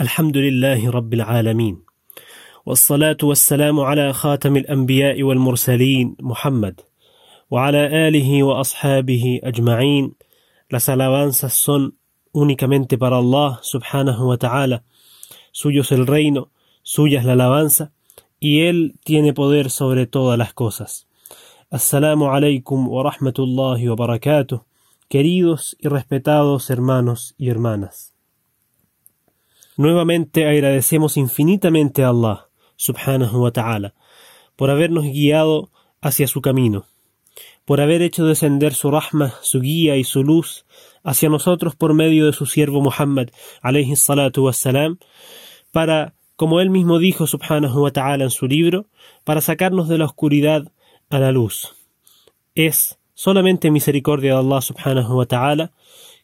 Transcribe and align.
الحمد 0.00 0.36
لله 0.36 0.90
رب 0.90 1.14
العالمين. 1.14 1.76
والصلاة 2.66 3.16
والسلام 3.22 3.80
على 3.80 4.12
خاتم 4.12 4.56
الأنبياء 4.56 5.22
والمرسلين 5.22 6.16
محمد 6.20 6.80
وعلى 7.50 8.08
آله 8.08 8.42
وأصحابه 8.42 9.40
أجمعين. 9.44 10.12
لسلوان 10.72 11.30
سسون 11.30 11.92
únicamente 12.34 12.96
para 12.98 13.18
الله 13.18 13.58
سبحانه 13.62 14.28
وتعالى 14.28 14.80
suyo 15.52 15.80
es 15.80 15.92
el 15.92 16.06
reino 16.06 16.50
suya 16.82 17.22
la 17.22 17.32
alabanza 17.32 17.92
y 18.38 18.66
él 18.68 18.96
tiene 19.02 19.32
poder 19.32 19.70
sobre 19.70 20.06
todas 20.06 20.38
las 20.38 20.52
cosas. 20.52 21.06
السلام 21.72 22.22
عليكم 22.24 22.88
ورحمة 22.88 23.34
الله 23.38 23.90
وبركاته 23.90 24.60
queridos 25.08 25.74
y 25.80 25.88
respetados 25.88 26.68
hermanos 26.68 27.34
y 27.38 27.48
hermanas. 27.48 28.15
Nuevamente 29.76 30.48
agradecemos 30.48 31.16
infinitamente 31.18 32.02
a 32.02 32.08
Allah, 32.08 32.48
subhanahu 32.76 33.42
wa 33.42 33.50
ta'ala, 33.50 33.94
por 34.56 34.70
habernos 34.70 35.04
guiado 35.04 35.70
hacia 36.00 36.26
su 36.26 36.40
camino, 36.40 36.86
por 37.66 37.82
haber 37.82 38.00
hecho 38.00 38.24
descender 38.24 38.72
su 38.72 38.90
rahma, 38.90 39.34
su 39.42 39.60
guía 39.60 39.96
y 39.96 40.04
su 40.04 40.22
luz 40.22 40.64
hacia 41.04 41.28
nosotros 41.28 41.76
por 41.76 41.92
medio 41.92 42.24
de 42.26 42.32
su 42.32 42.46
siervo 42.46 42.80
Muhammad, 42.80 43.28
alayhi 43.60 43.96
salatu 43.96 44.44
wassalam, 44.46 44.98
para, 45.72 46.14
como 46.36 46.60
él 46.60 46.70
mismo 46.70 46.98
dijo, 46.98 47.26
subhanahu 47.26 47.82
wa 47.82 47.90
ta'ala 47.90 48.24
en 48.24 48.30
su 48.30 48.46
libro, 48.46 48.86
para 49.24 49.42
sacarnos 49.42 49.88
de 49.88 49.98
la 49.98 50.06
oscuridad 50.06 50.72
a 51.10 51.18
la 51.18 51.32
luz. 51.32 51.74
Es 52.54 52.98
solamente 53.12 53.70
misericordia 53.70 54.32
de 54.32 54.38
Allah 54.38 54.62
subhanahu 54.62 55.18
wa 55.18 55.26
ta'ala 55.26 55.72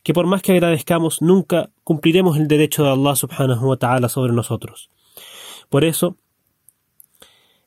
que 0.02 0.12
por 0.12 0.26
más 0.26 0.42
que 0.42 0.52
agradezcamos, 0.52 1.22
nunca 1.22 1.70
cumpliremos 1.84 2.36
el 2.36 2.48
derecho 2.48 2.84
de 2.84 2.90
Allah 2.90 3.14
subhanahu 3.14 3.68
wa 3.68 3.76
ta'ala 3.76 4.08
sobre 4.08 4.32
nosotros. 4.32 4.90
Por 5.68 5.84
eso, 5.84 6.16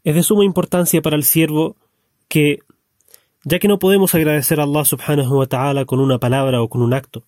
es 0.04 0.16
de 0.16 0.24
suma 0.24 0.46
importancia 0.46 1.02
para 1.02 1.16
el 1.16 1.24
siervo 1.24 1.76
que, 2.28 2.60
ya 3.44 3.60
que 3.60 3.68
no 3.68 3.80
podemos 3.80 4.14
agradecer 4.14 4.60
a 4.60 4.64
Allah 4.64 4.86
subhanahu 4.86 5.38
wa 5.40 5.48
ta'ala 5.48 5.86
con 5.86 6.00
una 6.00 6.20
palabra 6.20 6.62
o 6.62 6.70
con 6.70 6.82
un 6.82 6.94
acto, 6.94 7.24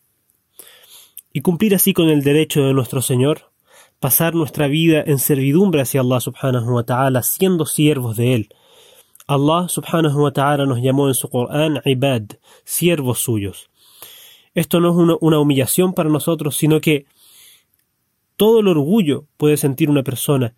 y 1.31 1.41
cumplir 1.41 1.75
así 1.75 1.94
con 1.94 2.09
el 2.09 2.23
derecho 2.23 2.63
de 2.63 2.73
nuestro 2.73 3.02
Señor, 3.02 3.52
pasar 4.00 4.35
nuestra 4.35 4.67
vida 4.67 5.03
en 5.05 5.19
servidumbre 5.19 5.81
hacia 5.81 6.02
Allah 6.02 6.19
subhanahu 6.19 6.75
wa 6.75 6.83
ta'ala, 6.83 7.23
siendo 7.23 7.66
siervos 7.66 8.17
de 8.17 8.33
Él. 8.33 8.50
Allah 9.28 9.67
subhanahu 9.67 10.23
wa 10.23 10.31
ta'ala 10.31 10.66
nos 10.66 10.80
llamó 10.80 11.08
en 11.08 11.13
su 11.13 11.30
Corán 11.30 11.81
ibad, 11.85 12.23
siervos 12.63 13.19
suyos. 13.19 13.69
Esto 14.58 14.80
no 14.80 14.89
es 14.89 15.19
una, 15.22 15.38
humillación 15.38 15.94
para 15.94 16.09
nosotros, 16.09 16.58
sino 16.58 16.81
que 16.81 17.05
todo 18.38 18.61
el 18.61 18.67
orgullo 18.67 19.25
puede 19.38 19.55
sentir 19.55 19.88
una 19.88 20.02
persona 20.02 20.55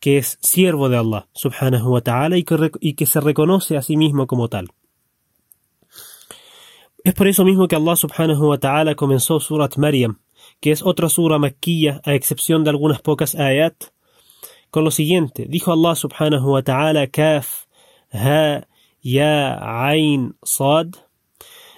que 0.00 0.16
es 0.16 0.38
siervo 0.40 0.88
de 0.88 0.96
Allah, 0.96 1.28
subhanahu 1.34 1.92
wa 1.92 2.00
ta'ala, 2.00 2.38
y 2.38 2.44
que, 2.44 3.04
se 3.04 3.20
reconoce 3.20 3.76
a 3.76 3.82
sí 3.82 3.98
mismo 3.98 4.26
como 4.26 4.48
tal. 4.48 4.70
Es 7.04 7.12
por 7.12 7.28
eso 7.28 7.44
mismo 7.44 7.68
que 7.68 7.76
Allah 7.76 7.96
subhanahu 7.96 8.48
wa 8.48 8.56
ta'ala 8.56 8.94
comenzó 8.94 9.38
Surat 9.40 9.76
Maryam, 9.76 10.20
que 10.58 10.70
es 10.70 10.82
otra 10.82 11.10
sura 11.10 11.38
maquilla, 11.38 12.00
a 12.02 12.14
excepción 12.14 12.64
de 12.64 12.70
algunas 12.70 13.02
pocas 13.02 13.34
ayat, 13.34 13.74
con 14.70 14.84
lo 14.84 14.90
siguiente. 14.90 15.44
Dijo 15.50 15.70
Allah 15.70 15.94
subhanahu 15.94 16.52
wa 16.52 16.62
ta'ala, 16.62 17.08
Kaf, 17.08 17.66
Ha, 18.10 18.66
Ya, 19.02 19.58
Ain, 19.86 20.34
Sad, 20.42 21.03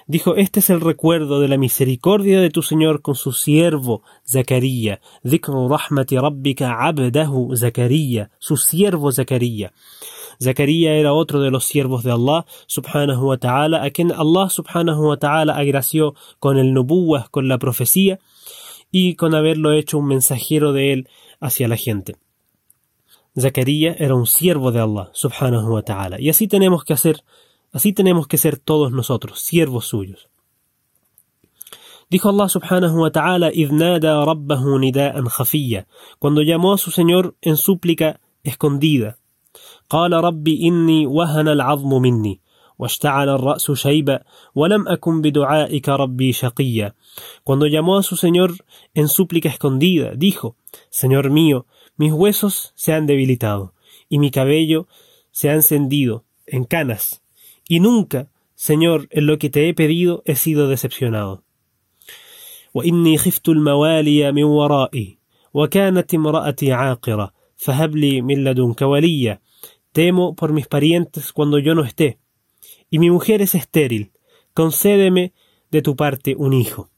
Dijo, 0.09 0.37
este 0.37 0.61
es 0.61 0.69
el 0.69 0.79
recuerdo 0.79 1.41
de 1.41 1.49
la 1.49 1.57
misericordia 1.57 2.39
de 2.39 2.49
tu 2.49 2.61
Señor 2.61 3.01
con 3.01 3.15
su 3.15 3.33
siervo 3.33 4.03
Zacarías. 4.25 4.99
Dhikru 5.21 5.67
rahmati 5.67 6.15
rabbika 6.15 6.87
abdahu 6.87 7.53
Zacarías, 7.57 8.29
su 8.39 8.55
siervo 8.55 9.11
Zacarías. 9.11 9.73
Zacarías 10.41 10.93
era 10.93 11.11
otro 11.11 11.41
de 11.41 11.51
los 11.51 11.65
siervos 11.65 12.05
de 12.05 12.13
Allah 12.13 12.45
subhanahu 12.67 13.27
wa 13.27 13.37
ta'ala, 13.37 13.83
a 13.83 13.89
quien 13.89 14.13
Allah 14.13 14.49
subhanahu 14.49 15.09
wa 15.09 15.17
ta'ala 15.17 15.57
agració 15.57 16.15
con 16.39 16.57
el 16.57 16.73
nubuwah, 16.73 17.27
con 17.29 17.49
la 17.49 17.57
profecía, 17.57 18.17
y 18.89 19.15
con 19.15 19.35
haberlo 19.35 19.73
hecho 19.73 19.97
un 19.97 20.07
mensajero 20.07 20.71
de 20.71 20.93
él 20.93 21.09
hacia 21.41 21.67
la 21.67 21.75
gente. 21.75 22.15
Zacarías 23.37 23.99
era 23.99 24.15
un 24.15 24.25
siervo 24.25 24.71
de 24.71 24.79
Allah 24.79 25.09
subhanahu 25.11 25.73
wa 25.73 25.81
ta'ala. 25.81 26.21
Y 26.21 26.29
así 26.29 26.47
tenemos 26.47 26.85
que 26.85 26.93
hacer 26.93 27.23
Así 27.76 27.92
tenemos 27.92 28.26
que 28.26 28.38
ser 28.38 28.58
todos 28.58 28.92
nosotros, 28.92 29.40
siervos 29.40 29.86
suyos. 29.86 30.28
Dijo 32.10 32.28
Allah 32.28 32.48
subhanahu 32.48 33.00
wa 33.00 33.10
ta'ala, 33.10 33.50
nada 33.70 34.24
rabbahu 34.24 34.78
nida'an 34.78 35.26
khafiyya, 35.28 35.86
cuando 36.18 36.42
llamó 36.42 36.74
a 36.74 36.78
su 36.78 36.90
Señor 36.90 37.36
en 37.40 37.56
súplica 37.56 38.20
escondida. 38.42 39.16
قال 39.92 40.12
ربي 40.12 40.68
إني 40.68 41.06
وهن 41.06 41.48
العظم 41.48 42.02
مني 42.02 42.40
واشتعل 42.78 43.28
الرأس 43.28 43.70
شيبا 43.70 44.20
ولم 44.54 44.88
أكن 44.88 45.20
بدعائك 45.20 45.88
ربي 45.88 46.32
شقيا 46.32 46.94
Cuando 47.44 47.66
llamó 47.66 47.98
a 47.98 48.02
su 48.02 48.16
Señor 48.16 48.52
en 48.94 49.08
súplica 49.08 49.50
escondida, 49.50 50.12
dijo, 50.16 50.56
Señor 50.88 51.30
mío, 51.30 51.66
mis 51.96 52.10
huesos 52.10 52.72
se 52.74 52.94
han 52.94 53.06
debilitado 53.06 53.74
y 54.08 54.18
mi 54.18 54.30
cabello 54.30 54.88
se 55.30 55.50
ha 55.50 55.54
encendido 55.54 56.24
en 56.46 56.64
canas 56.64 57.22
y 57.68 57.80
nunca, 57.80 58.28
Señor, 58.54 59.08
en 59.10 59.26
lo 59.26 59.38
que 59.38 59.50
te 59.50 59.68
he 59.68 59.74
pedido 59.74 60.22
he 60.24 60.36
sido 60.36 60.68
decepcionado. 60.68 61.42
وإني 62.74 63.18
خفت 63.18 63.48
الموالي 63.48 64.32
من 64.32 64.44
ورائي 64.44 65.18
وكانت 65.54 66.14
امرأتي 66.14 66.72
عاقرة 66.72 67.32
فهب 67.56 67.96
لي 67.96 68.20
من 68.22 68.44
لدنك 68.44 68.82
وليا 68.82 69.40
Temo 69.92 70.34
por 70.34 70.54
mis 70.54 70.68
parientes 70.68 71.32
cuando 71.34 71.58
yo 71.58 71.74
no 71.74 71.84
esté, 71.84 72.18
y 72.88 72.98
mi 72.98 73.10
mujer 73.10 73.42
es 73.42 73.54
estéril. 73.54 74.12
Concédeme 74.54 75.34
de 75.70 75.82
tu 75.82 75.96
parte 75.96 76.34
un 76.34 76.54
hijo. 76.54 76.88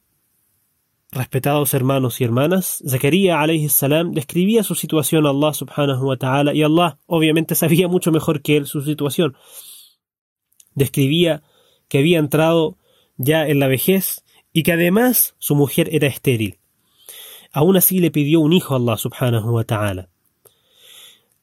Respetados 1.11 1.75
hermanos 1.75 2.21
y 2.21 2.25
hermanas, 2.25 2.85
Zacarías 2.89 3.39
alayhi 3.39 3.69
salam 3.69 4.13
describía 4.13 4.63
su 4.63 4.77
situación 4.77 5.27
a 5.27 5.31
Allah 5.31 5.55
subhanahu 5.55 6.07
wa 6.07 6.17
ta'ala 6.17 6.55
y 6.55 6.63
Allah 6.63 6.99
obviamente 7.07 7.57
sabía 7.57 7.89
mucho 7.89 8.13
mejor 8.13 8.43
que 8.43 8.57
él 8.57 8.67
su 8.67 8.81
situación 8.81 9.37
describía 10.80 11.44
que 11.88 12.00
había 12.00 12.18
entrado 12.18 12.78
ya 13.18 13.48
en 13.48 13.60
la 13.60 13.68
vejez 13.68 14.24
y 14.52 14.64
que 14.64 14.72
además 14.72 15.36
su 15.38 15.56
mujer 15.56 15.90
era 15.92 16.08
estéril. 16.08 16.58
Aún 17.52 17.78
así 17.78 18.00
le 18.00 18.10
pidió 18.10 18.40
un 18.40 18.54
hijo 18.54 18.74
a 18.74 18.78
Allah 18.78 18.98
subhanahu 18.98 19.52
wa 19.52 19.64
ta'ala. 19.64 20.10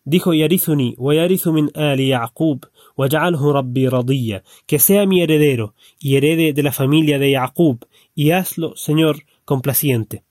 Dijo 0.04 0.32
yarithu 0.32 0.76
min 0.76 1.70
ali 1.74 2.08
Yaqub 2.08 2.66
rabbi 2.96 3.88
radiyya, 3.88 4.44
que 4.66 4.78
sea 4.78 5.04
mi 5.04 5.20
heredero 5.20 5.74
y 5.98 6.16
herede 6.16 6.52
de 6.52 6.62
la 6.62 6.72
familia 6.72 7.18
de 7.18 7.32
Yaqub 7.32 7.84
y 8.14 8.30
hazlo, 8.30 8.76
Señor, 8.76 9.24
complaciente. 9.44 10.22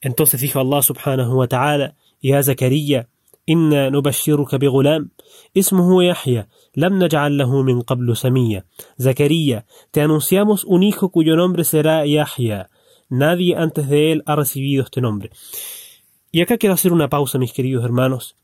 Entonces 0.00 0.40
dijo 0.40 0.58
Allah 0.60 0.82
subhanahu 0.82 1.36
wa 1.36 1.48
ta'ala, 1.48 1.96
Ya 2.20 2.42
Zakaria, 2.42 3.08
inna 3.48 3.88
nubashiruka 3.90 4.58
bighulam, 4.58 5.10
ismuhu 5.54 6.02
Yahya, 6.02 6.48
Lam 6.74 7.00
lahu 7.00 7.64
min 7.64 7.80
qablu 7.82 8.14
samia. 8.14 8.66
Zacarías, 9.00 9.64
te 9.90 10.02
anunciamos 10.02 10.64
un 10.64 10.82
hijo 10.82 11.08
cuyo 11.08 11.34
nombre 11.34 11.64
será 11.64 12.04
Yahya. 12.04 12.68
Nadie 13.08 13.56
antes 13.56 13.88
de 13.88 14.12
él 14.12 14.22
ha 14.26 14.36
recibido 14.36 14.84
este 14.84 15.00
nombre. 15.00 15.30
Y 16.30 16.42
acá 16.42 16.58
quiero 16.58 16.74
hacer 16.74 16.92
una 16.92 17.08
pausa, 17.08 17.38
mis 17.38 17.54
queridos 17.54 17.84
hermanos, 17.84 18.36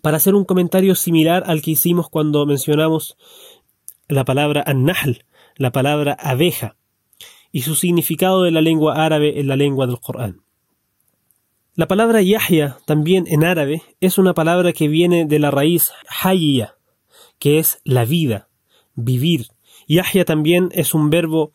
para 0.00 0.18
hacer 0.18 0.36
un 0.36 0.44
comentario 0.44 0.94
similar 0.94 1.42
al 1.46 1.60
que 1.60 1.72
hicimos 1.72 2.08
cuando 2.08 2.46
mencionamos 2.46 3.16
la 4.08 4.24
palabra 4.24 4.62
an-nahl, 4.64 5.24
la 5.56 5.72
palabra 5.72 6.16
abeja, 6.20 6.76
y 7.50 7.62
su 7.62 7.74
significado 7.74 8.46
en 8.46 8.54
la 8.54 8.60
lengua 8.60 9.04
árabe 9.04 9.40
en 9.40 9.48
la 9.48 9.56
lengua 9.56 9.88
del 9.88 9.98
Corán. 9.98 10.45
La 11.76 11.86
palabra 11.86 12.22
Yahya, 12.22 12.78
también 12.86 13.26
en 13.28 13.44
árabe, 13.44 13.82
es 14.00 14.16
una 14.16 14.32
palabra 14.32 14.72
que 14.72 14.88
viene 14.88 15.26
de 15.26 15.38
la 15.38 15.50
raíz 15.50 15.92
hayya, 16.22 16.78
que 17.38 17.58
es 17.58 17.82
la 17.84 18.06
vida, 18.06 18.48
vivir. 18.94 19.48
Yahya 19.86 20.24
también 20.24 20.70
es 20.72 20.94
un 20.94 21.10
verbo, 21.10 21.52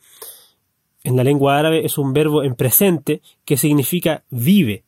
en 1.04 1.18
la 1.18 1.24
lengua 1.24 1.58
árabe 1.58 1.88
es 1.88 1.98
un 1.98 2.14
verbo 2.14 2.44
en 2.44 2.54
presente 2.54 3.24
que 3.46 3.58
significa 3.58 4.24
vive. 4.30 4.84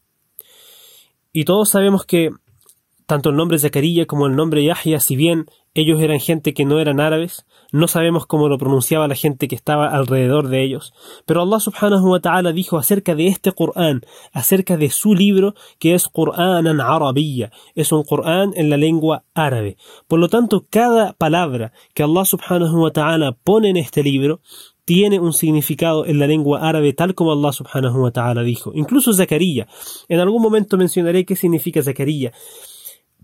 Y 1.31 1.45
todos 1.45 1.68
sabemos 1.68 2.06
que 2.06 2.29
tanto 3.05 3.29
el 3.29 3.35
nombre 3.35 3.59
Zacarías 3.59 4.07
como 4.07 4.27
el 4.27 4.35
nombre 4.35 4.63
Yahya, 4.63 5.00
si 5.00 5.15
bien 5.15 5.45
ellos 5.73 6.01
eran 6.01 6.19
gente 6.19 6.53
que 6.53 6.65
no 6.65 6.79
eran 6.79 7.00
árabes, 7.00 7.45
no 7.71 7.88
sabemos 7.88 8.27
cómo 8.27 8.47
lo 8.47 8.59
pronunciaba 8.59 9.07
la 9.07 9.15
gente 9.15 9.47
que 9.47 9.55
estaba 9.55 9.88
alrededor 9.88 10.47
de 10.50 10.63
ellos, 10.63 10.94
pero 11.25 11.41
Allah 11.41 11.59
subhanahu 11.59 12.11
wa 12.11 12.19
ta'ala 12.19 12.51
dijo 12.51 12.77
acerca 12.77 13.15
de 13.15 13.27
este 13.27 13.51
Corán, 13.51 14.01
acerca 14.31 14.77
de 14.77 14.91
su 14.91 15.15
libro, 15.15 15.55
que 15.79 15.95
es 15.95 16.07
Qur'anan 16.07 16.79
Arabiyya, 16.79 17.51
es 17.73 17.91
un 17.91 18.03
Corán 18.03 18.51
en 18.55 18.69
la 18.69 18.77
lengua 18.77 19.23
árabe. 19.33 19.77
Por 20.07 20.19
lo 20.19 20.29
tanto, 20.29 20.65
cada 20.69 21.13
palabra 21.13 21.73
que 21.95 22.03
Allah 22.03 22.25
subhanahu 22.25 22.83
wa 22.83 22.91
ta'ala 22.91 23.31
pone 23.44 23.69
en 23.69 23.77
este 23.77 24.03
libro 24.03 24.41
tiene 24.85 25.19
un 25.19 25.33
significado 25.33 26.05
en 26.05 26.19
la 26.19 26.27
lengua 26.27 26.67
árabe 26.67 26.94
tal 26.94 27.15
como 27.15 27.31
Allah 27.31 27.53
subhanahu 27.53 28.03
wa 28.03 28.11
ta'ala 28.11 28.44
dijo. 28.44 28.71
Incluso 28.75 29.13
Zacarías. 29.13 29.67
En 30.09 30.19
algún 30.19 30.41
momento 30.41 30.77
mencionaré 30.77 31.25
qué 31.25 31.35
significa 31.35 31.81
Zacarías. 31.81 32.33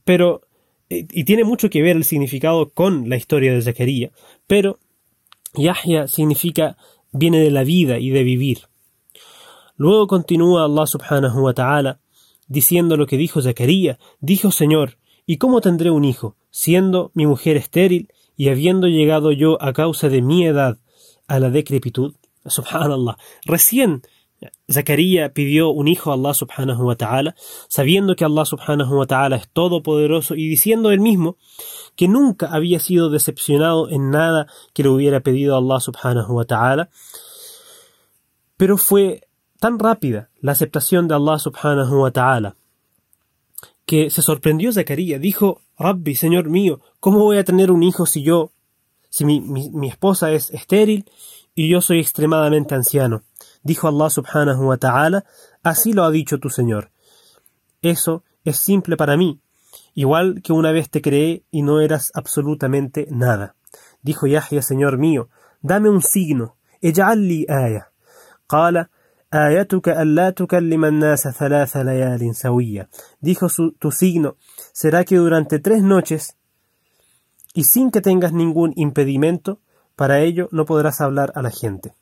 Pero, 0.09 0.41
eh, 0.89 1.05
y 1.11 1.23
tiene 1.23 1.43
mucho 1.43 1.69
que 1.69 1.83
ver 1.83 1.95
el 1.95 2.03
significado 2.03 2.71
con 2.71 3.09
la 3.09 3.15
historia 3.15 3.53
de 3.53 3.61
Zacarías. 3.61 4.11
Pero 4.47 4.79
Yahya 5.53 6.07
significa 6.07 6.77
viene 7.11 7.39
de 7.41 7.51
la 7.51 7.63
vida 7.63 7.99
y 7.99 8.09
de 8.09 8.23
vivir. 8.23 8.61
Luego 9.75 10.07
continúa 10.07 10.65
Allah 10.65 10.87
subhanahu 10.87 11.43
wa 11.43 11.53
ta'ala 11.53 11.99
diciendo 12.47 12.97
lo 12.97 13.05
que 13.05 13.17
dijo 13.17 13.39
Zacarías. 13.39 13.99
Dijo 14.19 14.49
Señor, 14.49 14.97
¿y 15.27 15.37
cómo 15.37 15.61
tendré 15.61 15.91
un 15.91 16.05
hijo, 16.05 16.35
siendo 16.49 17.11
mi 17.13 17.27
mujer 17.27 17.55
estéril 17.55 18.11
y 18.35 18.49
habiendo 18.49 18.87
llegado 18.87 19.31
yo 19.31 19.61
a 19.61 19.73
causa 19.73 20.09
de 20.09 20.23
mi 20.23 20.43
edad 20.43 20.79
a 21.27 21.39
la 21.39 21.51
decrepitud? 21.51 22.15
Subhanallah. 22.47 23.19
Recién 23.45 24.01
Zacarías 24.71 25.31
pidió 25.31 25.69
un 25.69 25.87
hijo 25.87 26.11
a 26.11 26.13
Allah 26.13 26.33
subhanahu 26.33 26.85
wa 26.85 26.95
ta'ala, 26.95 27.35
sabiendo 27.67 28.15
que 28.15 28.23
Allah 28.23 28.45
subhanahu 28.45 28.97
wa 28.97 29.05
ta'ala 29.05 29.35
es 29.35 29.49
todopoderoso 29.49 30.35
y 30.35 30.47
diciendo 30.47 30.91
él 30.91 30.99
mismo 30.99 31.37
que 31.95 32.07
nunca 32.07 32.47
había 32.47 32.79
sido 32.79 33.09
decepcionado 33.09 33.89
en 33.89 34.11
nada 34.11 34.47
que 34.73 34.83
le 34.83 34.89
hubiera 34.89 35.19
pedido 35.19 35.55
a 35.55 35.57
Allah 35.57 35.79
subhanahu 35.79 36.33
wa 36.33 36.45
ta'ala. 36.45 36.89
Pero 38.55 38.77
fue 38.77 39.27
tan 39.59 39.77
rápida 39.77 40.29
la 40.39 40.53
aceptación 40.53 41.07
de 41.07 41.15
Allah 41.15 41.39
subhanahu 41.39 42.01
wa 42.01 42.11
ta'ala 42.11 42.55
que 43.85 44.09
se 44.09 44.21
sorprendió 44.21 44.71
Zacarías. 44.71 45.19
Dijo, 45.19 45.61
Rabbi, 45.77 46.15
Señor 46.15 46.47
mío, 46.49 46.79
¿cómo 46.99 47.19
voy 47.19 47.37
a 47.39 47.43
tener 47.43 47.71
un 47.71 47.83
hijo 47.83 48.05
si 48.05 48.21
yo, 48.21 48.51
si 49.09 49.25
mi, 49.25 49.41
mi 49.41 49.89
esposa 49.89 50.31
es 50.31 50.51
estéril 50.51 51.05
y 51.55 51.69
yo 51.69 51.81
soy 51.81 51.99
extremadamente 51.99 52.75
anciano? 52.75 53.23
Dijo 53.62 53.88
Allah 53.88 54.10
subhanahu 54.10 54.68
wa 54.68 54.76
ta'ala, 54.76 55.24
así 55.62 55.92
lo 55.92 56.04
ha 56.04 56.10
dicho 56.10 56.38
tu 56.38 56.50
Señor. 56.50 56.90
Eso 57.82 58.24
es 58.44 58.58
simple 58.58 58.96
para 58.96 59.16
mí, 59.16 59.40
igual 59.94 60.42
que 60.42 60.52
una 60.52 60.72
vez 60.72 60.90
te 60.90 61.02
creé 61.02 61.44
y 61.50 61.62
no 61.62 61.80
eras 61.80 62.10
absolutamente 62.14 63.06
nada. 63.10 63.56
Dijo 64.02 64.26
Yahya, 64.26 64.62
Señor 64.62 64.98
mío, 64.98 65.28
dame 65.62 65.88
un 65.88 66.02
signo, 66.02 66.56
ej'al 66.80 67.26
li 67.26 67.46
aya. 67.48 67.90
Qala, 68.46 68.90
آيتك 69.34 69.88
ألا 69.88 70.30
تكلم 70.30 70.84
الناس 70.84 71.28
ثلاث 71.28 71.76
ليال 71.76 72.36
سوية. 72.36 72.88
Dijo 73.20 73.48
su, 73.48 73.72
tu 73.72 73.90
signo 73.90 74.36
será 74.72 75.04
que 75.04 75.16
durante 75.16 75.58
tres 75.58 75.82
noches 75.82 76.36
y 77.52 77.64
sin 77.64 77.90
que 77.90 78.00
tengas 78.00 78.32
ningún 78.32 78.72
impedimento, 78.76 79.60
para 79.96 80.20
ello 80.20 80.48
no 80.52 80.64
podrás 80.64 81.00
hablar 81.00 81.32
a 81.34 81.42
la 81.42 81.50
gente. 81.50 81.94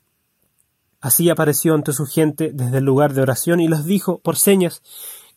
Así 1.00 1.30
apareció 1.30 1.74
ante 1.74 1.92
su 1.92 2.06
gente 2.06 2.50
desde 2.52 2.78
el 2.78 2.84
lugar 2.84 3.12
de 3.12 3.22
oración 3.22 3.60
y 3.60 3.68
los 3.68 3.84
dijo 3.84 4.18
por 4.18 4.36
señas 4.36 4.82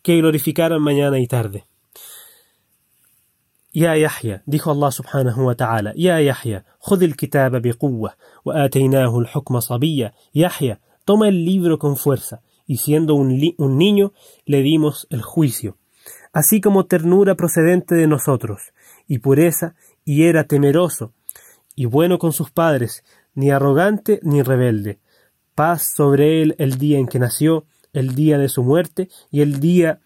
que 0.02 0.16
glorificaran 0.16 0.80
mañana 0.80 1.18
y 1.18 1.26
tarde. 1.26 1.66
Ya 3.72 3.94
Yahya, 3.96 4.42
dijo 4.46 4.70
Allah 4.70 4.90
subhanahu 4.90 5.46
wa 5.46 5.54
ta'ala, 5.54 5.92
Ya 5.96 6.20
Yahya, 6.20 6.64
خذ 6.80 7.02
الكتاب 7.02 7.62
بقوة 7.62 8.14
وآتيناه 8.44 9.18
الحكم 9.18 9.60
صبيا. 9.60 10.12
Yahya, 10.32 10.80
toma 11.04 11.28
el 11.28 11.44
libro 11.44 11.78
con 11.78 11.96
fuerza, 11.96 12.40
y 12.66 12.78
siendo 12.78 13.14
un, 13.14 13.38
un 13.58 13.76
niño 13.76 14.12
le 14.44 14.62
dimos 14.62 15.06
el 15.10 15.20
juicio, 15.20 15.76
así 16.32 16.60
como 16.60 16.86
ternura 16.86 17.34
procedente 17.34 17.94
de 17.94 18.06
nosotros, 18.06 18.72
y 19.06 19.18
pureza, 19.18 19.74
y 20.04 20.24
era 20.24 20.44
temeroso, 20.44 21.12
y 21.74 21.86
bueno 21.86 22.18
con 22.18 22.32
sus 22.32 22.50
padres, 22.50 23.04
ni 23.34 23.50
arrogante 23.50 24.20
ni 24.22 24.42
rebelde, 24.42 25.00
paz 25.55 25.93
sobre 25.95 26.41
él 26.41 26.55
el 26.57 26.77
día 26.77 26.97
en 26.97 27.07
que 27.07 27.19
nació, 27.19 27.65
el 27.93 28.15
día 28.15 28.37
de 28.37 28.49
su 28.49 28.63
muerte 28.63 29.09
y 29.31 29.41
el 29.41 29.59
día 29.59 29.99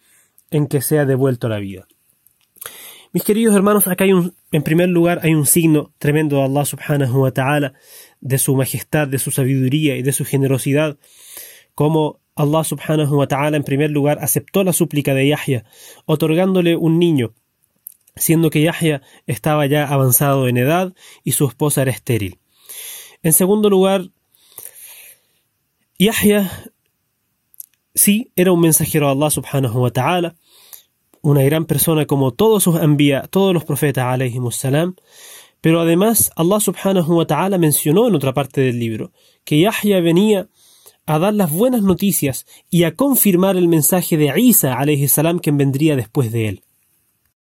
en 0.51 0.67
que 0.67 0.81
sea 0.81 1.05
devuelto 1.05 1.47
a 1.47 1.51
la 1.51 1.59
vida. 1.59 1.87
Mis 3.11 3.23
queridos 3.23 3.55
hermanos, 3.55 3.87
acá 3.87 4.03
hay 4.03 4.11
un, 4.13 4.35
en 4.51 4.63
primer 4.63 4.89
lugar 4.89 5.21
hay 5.23 5.33
un 5.33 5.45
signo 5.45 5.93
tremendo 5.99 6.37
de 6.37 6.43
Allah 6.43 6.65
subhanahu 6.65 7.21
wa 7.21 7.31
ta'ala, 7.31 7.73
de 8.19 8.37
su 8.37 8.55
majestad, 8.55 9.07
de 9.07 9.19
su 9.19 9.31
sabiduría 9.31 9.95
y 9.95 10.01
de 10.01 10.11
su 10.11 10.25
generosidad, 10.25 10.97
como 11.75 12.19
Allah 12.35 12.63
subhanahu 12.65 13.15
wa 13.15 13.27
ta'ala 13.27 13.55
en 13.55 13.63
primer 13.63 13.91
lugar 13.91 14.17
aceptó 14.21 14.63
la 14.63 14.73
súplica 14.73 15.13
de 15.13 15.29
Yahya, 15.29 15.63
otorgándole 16.05 16.75
un 16.75 16.99
niño, 16.99 17.33
siendo 18.17 18.49
que 18.49 18.61
Yahya 18.61 19.01
estaba 19.27 19.65
ya 19.65 19.85
avanzado 19.85 20.49
en 20.49 20.57
edad 20.57 20.93
y 21.23 21.31
su 21.31 21.47
esposa 21.47 21.83
era 21.83 21.91
estéril. 21.91 22.39
En 23.23 23.31
segundo 23.31 23.69
lugar, 23.69 24.09
Yahya 25.97 26.51
sí 27.93 28.31
era 28.35 28.51
un 28.51 28.59
mensajero 28.59 29.07
de 29.07 29.13
Allah 29.13 29.29
subhanahu 29.29 29.79
wa 29.79 29.91
ta'ala, 29.91 30.35
una 31.21 31.41
gran 31.43 31.65
persona 31.65 32.05
como 32.05 32.31
todos 32.31 32.63
sus 32.63 32.81
envía, 32.81 33.23
todos 33.29 33.53
los 33.53 33.63
profetas 33.63 34.03
alayhimus 34.05 34.57
salam, 34.57 34.95
pero 35.61 35.79
además 35.79 36.31
Allah 36.35 36.59
subhanahu 36.59 37.17
wa 37.17 37.25
ta'ala 37.25 37.57
mencionó 37.57 38.07
en 38.07 38.15
otra 38.15 38.33
parte 38.33 38.61
del 38.61 38.77
libro 38.77 39.11
que 39.45 39.59
Yahya 39.59 40.01
venía 40.01 40.49
a 41.05 41.17
dar 41.17 41.33
las 41.33 41.49
buenas 41.49 41.81
noticias 41.81 42.45
y 42.69 42.83
a 42.83 42.95
confirmar 42.95 43.55
el 43.55 43.69
mensaje 43.69 44.17
de 44.17 44.33
Isa 44.35 44.73
alayhi 44.73 45.07
salam 45.07 45.39
quien 45.39 45.57
vendría 45.57 45.95
después 45.95 46.31
de 46.31 46.49
él. 46.49 46.63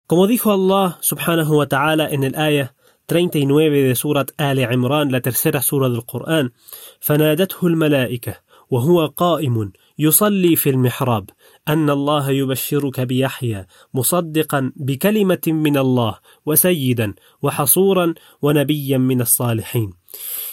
Como 0.06 0.26
dijo 0.26 0.52
Allah 0.52 0.98
subhanahu 1.00 1.56
wa 1.56 1.66
ta'ala 1.66 2.08
en 2.10 2.22
el 2.22 2.36
ayah 2.36 2.75
39 3.06 3.82
de 3.82 3.94
Surat 3.94 4.30
Al 4.36 4.58
Imran, 4.58 5.12
la 5.12 5.20
tercera 5.20 5.62
sura 5.62 5.88
del 5.88 6.04
Corán, 6.04 6.52
فنادته 7.00 7.66
الملائكة 7.66 8.46
وهو 8.70 9.06
قائم 9.06 9.72
يصلي 9.98 10.56
في 10.56 10.70
المحراب 10.70 11.30
أن 11.68 11.90
الله 11.90 12.30
يبشرك 12.30 13.00
بيحيى 13.00 13.66
مصدقا 13.94 14.72
بكلمة 14.76 15.42
من 15.46 15.76
الله 15.78 16.18
وسيدا 16.46 17.14
وحصورا 17.42 18.14
ونبيا 18.42 18.98
من 18.98 19.20
الصالحين. 19.20 19.92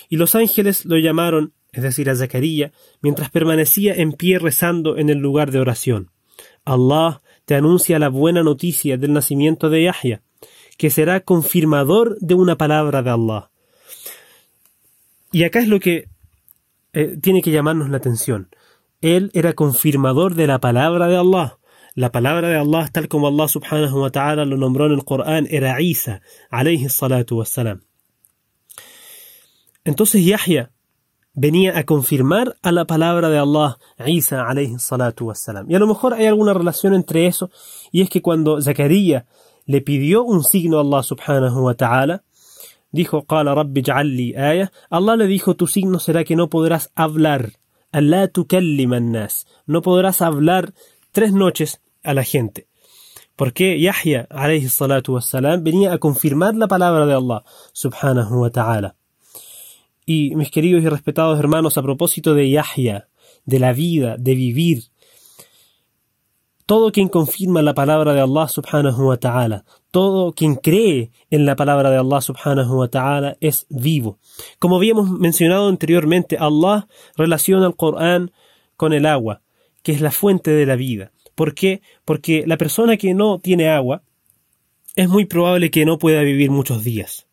Y 0.09 0.17
los 0.17 0.35
ángeles 0.35 0.85
lo 0.85 0.97
llamaron, 0.97 1.53
es 1.71 1.83
decir, 1.83 2.09
a 2.09 2.15
Zacarías, 2.15 2.71
mientras 3.01 3.31
permanecía 3.31 3.95
en 3.95 4.11
pie 4.13 4.37
rezando 4.37 4.97
en 4.97 5.09
el 5.09 5.17
lugar 5.17 5.51
de 5.51 5.59
oración. 5.59 6.11
Allah 6.65 7.21
te 7.45 7.55
anuncia 7.55 7.99
la 7.99 8.09
buena 8.09 8.43
noticia 8.43 8.97
del 8.97 9.13
nacimiento 9.13 9.69
de 9.69 9.83
Yahya, 9.83 10.21
que 10.77 10.89
será 10.89 11.21
confirmador 11.21 12.17
de 12.19 12.35
una 12.35 12.57
palabra 12.57 13.01
de 13.01 13.09
Allah. 13.09 13.49
Y 15.31 15.43
acá 15.43 15.59
es 15.59 15.67
lo 15.67 15.79
que 15.79 16.09
eh, 16.93 17.17
tiene 17.21 17.41
que 17.41 17.51
llamarnos 17.51 17.89
la 17.89 17.97
atención. 17.97 18.49
Él 19.01 19.31
era 19.33 19.53
confirmador 19.53 20.35
de 20.35 20.47
la 20.47 20.59
palabra 20.59 21.07
de 21.07 21.17
Allah. 21.17 21.57
La 21.95 22.11
palabra 22.11 22.49
de 22.49 22.57
Allah, 22.57 22.87
tal 22.91 23.07
como 23.07 23.27
Allah 23.27 23.47
subhanahu 23.47 24.01
wa 24.01 24.09
ta'ala 24.09 24.45
lo 24.45 24.57
nombró 24.57 24.85
en 24.87 24.93
el 24.93 25.03
Corán, 25.03 25.47
era 25.49 25.79
Isa, 25.81 26.21
alayhi 26.49 26.89
salatu 26.89 27.37
wassalam. 27.37 27.81
Entonces 29.83 30.25
Yahya 30.25 30.71
venía 31.33 31.77
a 31.77 31.83
confirmar 31.83 32.55
a 32.61 32.71
la 32.71 32.85
palabra 32.85 33.29
de 33.29 33.37
Allah, 33.37 33.77
Isa 34.07 34.47
alayhi 34.47 34.79
salatu 34.79 35.27
wassalam. 35.27 35.69
Y 35.69 35.75
a 35.75 35.79
lo 35.79 35.87
mejor 35.87 36.13
hay 36.13 36.25
alguna 36.25 36.53
relación 36.53 36.93
entre 36.93 37.27
eso, 37.27 37.51
y 37.91 38.01
es 38.01 38.09
que 38.09 38.21
cuando 38.21 38.61
Zacarías 38.61 39.25
le 39.65 39.81
pidió 39.81 40.23
un 40.23 40.43
signo 40.43 40.77
a 40.77 40.81
Allah 40.81 41.03
subhanahu 41.03 41.65
wa 41.65 41.73
ta'ala, 41.75 42.23
dijo, 42.91 43.25
Qala 43.25 43.55
Rabbi 43.55 43.81
ja'alli 43.81 44.35
ayah, 44.35 44.71
Allah 44.89 45.15
le 45.17 45.27
dijo, 45.27 45.55
tu 45.55 45.67
signo 45.67 45.99
será 45.99 46.23
que 46.23 46.35
no 46.35 46.49
podrás 46.49 46.91
hablar, 46.95 47.53
Allah 47.91 48.29
nas, 49.01 49.47
no 49.65 49.81
podrás 49.81 50.21
hablar 50.21 50.73
tres 51.11 51.33
noches 51.33 51.81
a 52.03 52.13
la 52.13 52.23
gente. 52.23 52.67
Porque 53.35 53.79
Yahya, 53.79 54.27
alayhi 54.29 54.69
salatu 54.69 55.13
wassalam, 55.13 55.63
venía 55.63 55.93
a 55.93 55.97
confirmar 55.97 56.55
la 56.55 56.67
palabra 56.67 57.05
de 57.05 57.13
Allah 57.13 57.43
subhanahu 57.71 58.41
wa 58.41 58.49
ta'ala. 58.51 58.95
Y 60.05 60.35
mis 60.35 60.51
queridos 60.51 60.83
y 60.83 60.89
respetados 60.89 61.39
hermanos, 61.39 61.77
a 61.77 61.81
propósito 61.81 62.35
de 62.35 62.49
Yahya, 62.49 63.07
de 63.45 63.59
la 63.59 63.73
vida, 63.73 64.17
de 64.17 64.35
vivir, 64.35 64.83
todo 66.65 66.91
quien 66.91 67.09
confirma 67.09 67.61
la 67.61 67.73
palabra 67.73 68.13
de 68.13 68.21
Allah 68.21 68.47
subhanahu 68.47 69.07
wa 69.07 69.17
ta'ala, 69.17 69.65
todo 69.91 70.33
quien 70.33 70.55
cree 70.55 71.11
en 71.29 71.45
la 71.45 71.55
palabra 71.55 71.89
de 71.89 71.97
Allah 71.97 72.21
subhanahu 72.21 72.79
wa 72.79 72.87
ta'ala 72.87 73.37
es 73.41 73.65
vivo. 73.69 74.19
Como 74.59 74.77
habíamos 74.77 75.09
mencionado 75.11 75.67
anteriormente, 75.67 76.37
Allah 76.39 76.87
relaciona 77.17 77.67
el 77.67 77.75
Corán 77.75 78.31
con 78.77 78.93
el 78.93 79.05
agua, 79.05 79.41
que 79.81 79.91
es 79.91 80.01
la 80.01 80.11
fuente 80.11 80.51
de 80.51 80.65
la 80.65 80.75
vida. 80.75 81.11
¿Por 81.35 81.53
qué? 81.53 81.81
Porque 82.05 82.43
la 82.47 82.57
persona 82.57 82.97
que 82.97 83.13
no 83.13 83.39
tiene 83.39 83.69
agua 83.69 84.03
es 84.95 85.09
muy 85.09 85.25
probable 85.25 85.71
que 85.71 85.85
no 85.85 85.97
pueda 85.97 86.21
vivir 86.21 86.51
muchos 86.51 86.83
días. 86.83 87.27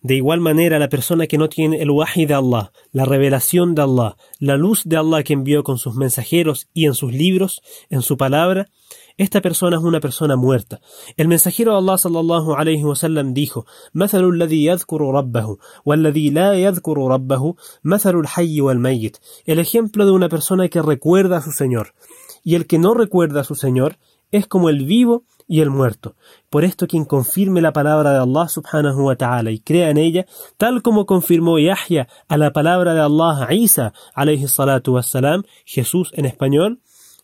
De 0.00 0.14
igual 0.14 0.40
manera, 0.40 0.78
la 0.78 0.88
persona 0.88 1.26
que 1.26 1.38
no 1.38 1.48
tiene 1.48 1.82
el 1.82 1.90
wahi 1.90 2.26
de 2.26 2.34
Allah, 2.34 2.72
la 2.92 3.04
revelación 3.04 3.74
de 3.74 3.82
Allah, 3.82 4.16
la 4.38 4.56
luz 4.56 4.82
de 4.84 4.96
Allah 4.96 5.22
que 5.22 5.32
envió 5.32 5.64
con 5.64 5.78
sus 5.78 5.94
mensajeros 5.94 6.68
y 6.72 6.86
en 6.86 6.94
sus 6.94 7.12
libros, 7.12 7.60
en 7.90 8.02
su 8.02 8.16
palabra, 8.16 8.68
esta 9.16 9.40
persona 9.40 9.78
es 9.78 9.82
una 9.82 10.00
persona 10.00 10.36
muerta. 10.36 10.80
El 11.16 11.28
mensajero 11.28 11.72
de 11.72 11.78
Allah 11.78 11.96
sallallahu 11.96 12.54
alayhi 12.54 12.84
wa 12.84 12.94
sallam 12.94 13.32
dijo: 13.32 13.64
"مثل 13.94 14.22
الذي 14.24 14.64
يذكر 14.66 15.00
ربه 15.00 15.56
والذي 15.84 16.30
لا 16.30 16.52
يذكر 16.52 16.98
ربه 16.98 17.54
مثل 17.82 18.14
الحي 18.20 18.60
والميت." 18.60 19.16
El 19.46 19.58
ejemplo 19.58 20.04
de 20.04 20.12
una 20.12 20.28
persona 20.28 20.68
que 20.68 20.82
recuerda 20.82 21.38
a 21.38 21.42
su 21.42 21.52
Señor 21.52 21.94
y 22.44 22.56
el 22.56 22.66
que 22.66 22.78
no 22.78 22.92
recuerda 22.92 23.40
a 23.40 23.44
su 23.44 23.54
Señor 23.54 23.96
es 24.32 24.46
como 24.46 24.68
el 24.68 24.84
vivo 24.84 25.24
y 25.50 25.60
el 25.60 25.70
muerto. 25.70 26.16
Por 26.50 26.64
esto 26.64 26.86
quien 26.86 27.04
confirme 27.04 27.60
la 27.60 27.72
palabra 27.72 28.10
de 28.12 28.18
Allah 28.18 28.48
subhanahu 28.48 29.06
wa 29.06 29.16
ta'ala 29.16 29.50
y 29.50 29.60
crea 29.60 29.90
en 29.90 29.98
ella, 29.98 30.26
tal 30.56 30.82
como 30.82 31.06
confirmó 31.06 31.58
Yahya 31.58 32.08
a 32.28 32.36
la 32.36 32.52
palabra 32.52 32.94
de 32.94 33.00
Allah 33.00 33.46
Isa 33.52 33.92
alayhi 34.14 34.48
salatu 34.48 34.94
wassalam, 34.94 35.44
Jesús 35.64 36.10
en 36.14 36.26
español, 36.26 36.80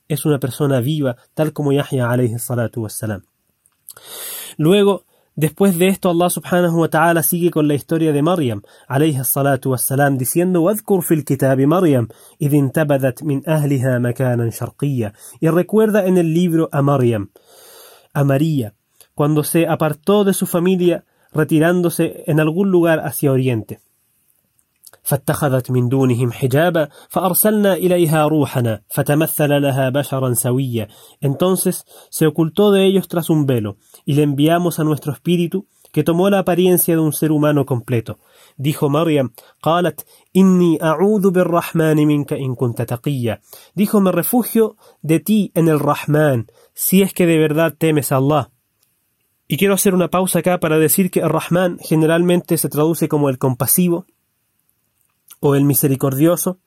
es 0.09 0.25
una 0.25 0.39
persona 0.39 0.81
viva, 0.81 1.17
tal 1.35 1.53
como 1.53 1.73
Yahya 1.73 2.11
alayhi 2.11 2.39
salatu 2.39 2.83
wassalam. 2.83 3.23
Luego, 4.57 5.05
después 5.35 5.79
de 5.79 5.89
esto, 5.89 6.11
Allah 6.11 6.31
subhanahu 6.31 6.81
wa 6.81 6.89
ta'ala 6.89 7.23
sigue 7.23 7.51
con 7.51 7.67
la 7.67 7.75
historia 7.75 8.13
de 8.13 8.23
Maryam 8.23 8.63
alayhi 8.89 9.25
salatu 9.25 9.71
wassalam, 9.71 10.19
diciendo 10.19 10.63
وَاذْكُرْ 10.63 11.01
فِي 11.03 11.15
الْكِتَابِ 11.15 11.61
مَرْيَمْ 11.61 12.09
إِذْ 12.41 12.55
انْتَبَذَتْ 12.55 13.23
مِنْ 13.23 13.43
أَهْلِهَا 13.49 13.99
مَكَانًا 13.99 14.51
شَرْقِيًّا 14.51 15.13
Y 15.41 15.49
recuerda 15.49 16.07
en 16.07 16.19
el 16.19 16.33
libro 16.35 16.69
a 16.73 16.83
Maryam, 16.83 17.31
a 18.17 18.25
María, 18.25 18.75
cuando 19.15 19.45
se 19.45 19.67
apartó 19.67 20.25
de 20.25 20.35
su 20.35 20.47
familia 20.47 21.05
retirándose 21.33 22.25
en 22.27 22.41
algún 22.41 22.71
lugar 22.71 23.01
hacia 23.01 23.33
oriente. 23.33 23.81
فاتخذت 25.03 25.71
من 25.71 25.89
دونهم 25.89 26.33
حجابا 26.33 26.89
فأرسلنا 27.09 27.75
إليها 27.75 28.27
روحنا 28.27 28.81
فتمثل 28.89 29.63
لها 29.63 29.89
بشرا 29.89 30.35
سويا 30.35 30.89
Entonces 31.21 31.85
se 32.11 32.27
ocultó 32.27 32.71
de 32.71 32.85
ellos 32.87 33.09
tras 33.09 33.31
un 33.31 33.47
velo 33.47 33.77
y 34.05 34.15
le 34.15 34.23
enviamos 34.23 34.79
a 34.79 34.85
nuestro 34.85 35.13
espíritu 35.13 35.67
que 35.97 36.03
tomó 36.03 36.31
la 36.31 36.41
apariencia 36.41 36.95
de 36.95 37.01
un 37.01 37.13
ser 37.13 37.33
humano 37.33 37.67
completo. 37.67 38.19
Dijo 38.57 38.89
Maryam, 38.89 39.33
قالت 39.63 40.07
إني 40.37 40.79
أعوذ 40.83 41.31
بالرحمن 41.31 42.07
منك 42.07 42.33
إن 42.33 42.55
كنت 42.55 42.83
تقيا. 42.83 43.41
Dijo, 43.75 44.01
me 44.01 44.13
refugio 44.13 44.77
de 45.03 45.21
ti 45.21 45.53
en 45.55 45.69
el 45.69 45.79
Rahman, 45.79 46.47
si 46.75 47.03
es 47.03 47.13
que 47.13 47.27
de 47.27 47.39
verdad 47.39 47.75
temes 47.77 48.11
a 48.13 48.17
Allah. 48.17 48.51
Y 49.49 49.59
quiero 49.59 49.75
hacer 49.75 49.95
una 49.95 50.09
pausa 50.09 50.39
acá 50.39 50.59
para 50.59 50.79
decir 50.79 51.11
que 51.11 51.21
el 51.21 51.29
Rahman 51.29 51.79
generalmente 51.79 52.57
se 52.57 52.71
traduce 52.71 53.09
como 53.09 53.29
el 53.29 53.39
compasivo, 53.39 54.07
o 55.43 55.55
el 55.57 55.65
misericordioso. 55.65 56.59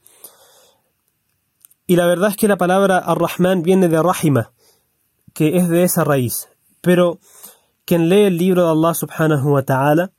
Y 1.88 1.96
la 1.96 2.06
verdad 2.06 2.30
es 2.32 2.38
que 2.38 2.48
la 2.48 2.58
palabra 2.58 2.98
Ar-Rahman 2.98 3.63
viene 3.63 3.88
de 3.88 4.01
Rahima, 4.01 4.51
que 5.34 5.58
es 5.58 5.70
de 5.70 5.84
esa 5.84 6.04
raíz. 6.04 6.50
Pero 6.82 7.20
quien 7.90 8.09
lee 8.09 8.26
el 8.26 8.38
libro 8.38 8.62
de 8.62 8.70
Allah 8.70 8.94
subhanahu 8.94 9.54
wa 9.54 9.62
ta'ala 9.64 10.12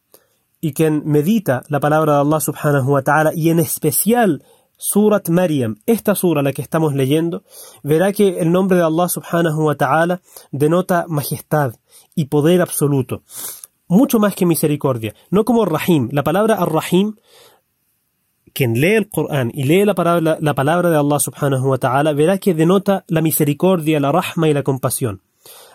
y 0.59 0.73
quien 0.73 1.03
medita 1.05 1.63
la 1.69 1.79
palabra 1.79 2.15
de 2.15 2.19
Allah 2.19 2.41
subhanahu 2.41 2.91
wa 2.91 3.01
ta'ala 3.01 3.31
y 3.33 3.49
en 3.49 3.59
especial 3.59 4.43
Surat 4.75 5.29
Maryam, 5.29 5.77
esta 5.85 6.13
sura 6.13 6.41
la 6.41 6.51
que 6.51 6.61
estamos 6.61 6.93
leyendo, 6.93 7.43
verá 7.81 8.11
que 8.11 8.41
el 8.41 8.51
nombre 8.51 8.77
de 8.77 8.83
Allah 8.83 9.07
subhanahu 9.07 9.67
wa 9.67 9.75
ta'ala 9.75 10.19
denota 10.51 11.05
majestad 11.07 11.75
y 12.13 12.25
poder 12.25 12.61
absoluto, 12.61 13.23
mucho 13.87 14.19
más 14.19 14.35
que 14.35 14.45
misericordia, 14.45 15.15
no 15.29 15.45
como 15.45 15.63
Rahim. 15.63 16.09
La 16.11 16.23
palabra 16.23 16.55
Ar-Rahim 16.55 17.15
quien 18.53 18.81
lee 18.81 18.95
el 18.95 19.07
Corán 19.07 19.49
y 19.53 19.63
lee 19.63 19.85
la 19.85 19.95
palabra, 19.95 20.37
la 20.41 20.53
palabra 20.55 20.89
de 20.89 20.97
Allah 20.97 21.19
subhanahu 21.19 21.69
wa 21.69 21.77
ta'ala 21.77 22.11
verá 22.11 22.37
que 22.37 22.53
denota 22.53 23.05
la 23.07 23.21
misericordia, 23.21 24.01
la 24.01 24.11
rahma 24.11 24.49
y 24.49 24.53
la 24.53 24.63
compasión. 24.63 25.21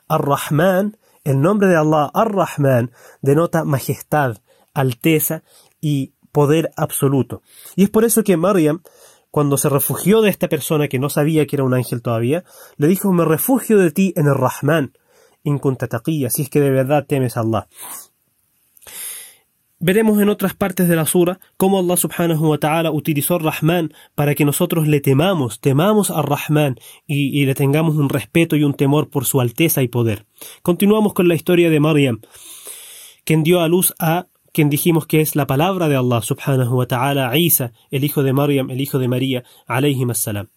Ar-Rahman, 0.08 0.98
el 1.26 1.40
nombre 1.40 1.66
de 1.66 1.76
Allah, 1.76 2.08
Ar-Rahman, 2.14 2.92
denota 3.20 3.64
majestad, 3.64 4.38
alteza 4.72 5.42
y 5.80 6.12
poder 6.30 6.70
absoluto. 6.76 7.42
Y 7.74 7.82
es 7.82 7.90
por 7.90 8.04
eso 8.04 8.22
que 8.22 8.36
Maryam, 8.36 8.82
cuando 9.32 9.58
se 9.58 9.68
refugió 9.68 10.22
de 10.22 10.30
esta 10.30 10.48
persona 10.48 10.86
que 10.86 11.00
no 11.00 11.10
sabía 11.10 11.46
que 11.46 11.56
era 11.56 11.64
un 11.64 11.74
ángel 11.74 12.00
todavía, 12.00 12.44
le 12.76 12.86
dijo, 12.86 13.12
me 13.12 13.24
refugio 13.24 13.76
de 13.78 13.90
ti 13.90 14.12
en 14.14 14.26
el 14.28 14.36
Rahman, 14.36 14.96
in 15.42 15.60
si 16.30 16.42
es 16.42 16.48
que 16.48 16.60
de 16.60 16.70
verdad 16.70 17.06
temes 17.06 17.36
a 17.36 17.40
Allah. 17.40 17.66
Veremos 19.78 20.18
en 20.22 20.30
otras 20.30 20.54
partes 20.54 20.88
de 20.88 20.96
la 20.96 21.04
sura 21.04 21.38
cómo 21.58 21.78
Allah 21.78 21.98
subhanahu 21.98 22.48
wa 22.48 22.56
ta'ala 22.58 22.90
utilizó 22.90 23.34
al 23.34 23.44
Rahman 23.44 23.92
para 24.14 24.34
que 24.34 24.46
nosotros 24.46 24.88
le 24.88 25.00
temamos, 25.00 25.60
temamos 25.60 26.10
al 26.10 26.24
Rahman 26.24 26.76
y, 27.06 27.44
le 27.44 27.54
tengamos 27.54 27.96
un 27.96 28.08
respeto 28.08 28.56
y 28.56 28.62
un 28.62 28.72
temor 28.72 29.10
por 29.10 29.26
su 29.26 29.38
alteza 29.38 29.82
y 29.82 29.88
poder. 29.88 30.24
Continuamos 30.62 31.12
con 31.12 31.28
la 31.28 31.34
historia 31.34 31.68
de 31.68 31.78
Maryam, 31.78 32.20
quien 33.24 33.42
dio 33.42 33.60
a 33.60 33.68
luz 33.68 33.92
a 33.98 34.28
quien 34.50 34.70
dijimos 34.70 35.06
que 35.06 35.20
es 35.20 35.36
la 35.36 35.46
palabra 35.46 35.88
de 35.88 35.96
Allah 35.96 36.22
subhanahu 36.22 36.78
wa 36.78 36.86
ta'ala, 36.86 37.36
Isa, 37.36 37.74
el 37.90 38.04
hijo 38.04 38.22
de 38.22 38.32
Maryam, 38.32 38.70
el 38.70 38.80
hijo 38.80 38.98
de 38.98 39.08
María, 39.08 39.44
alayhim 39.66 40.08
assalam. 40.08 40.48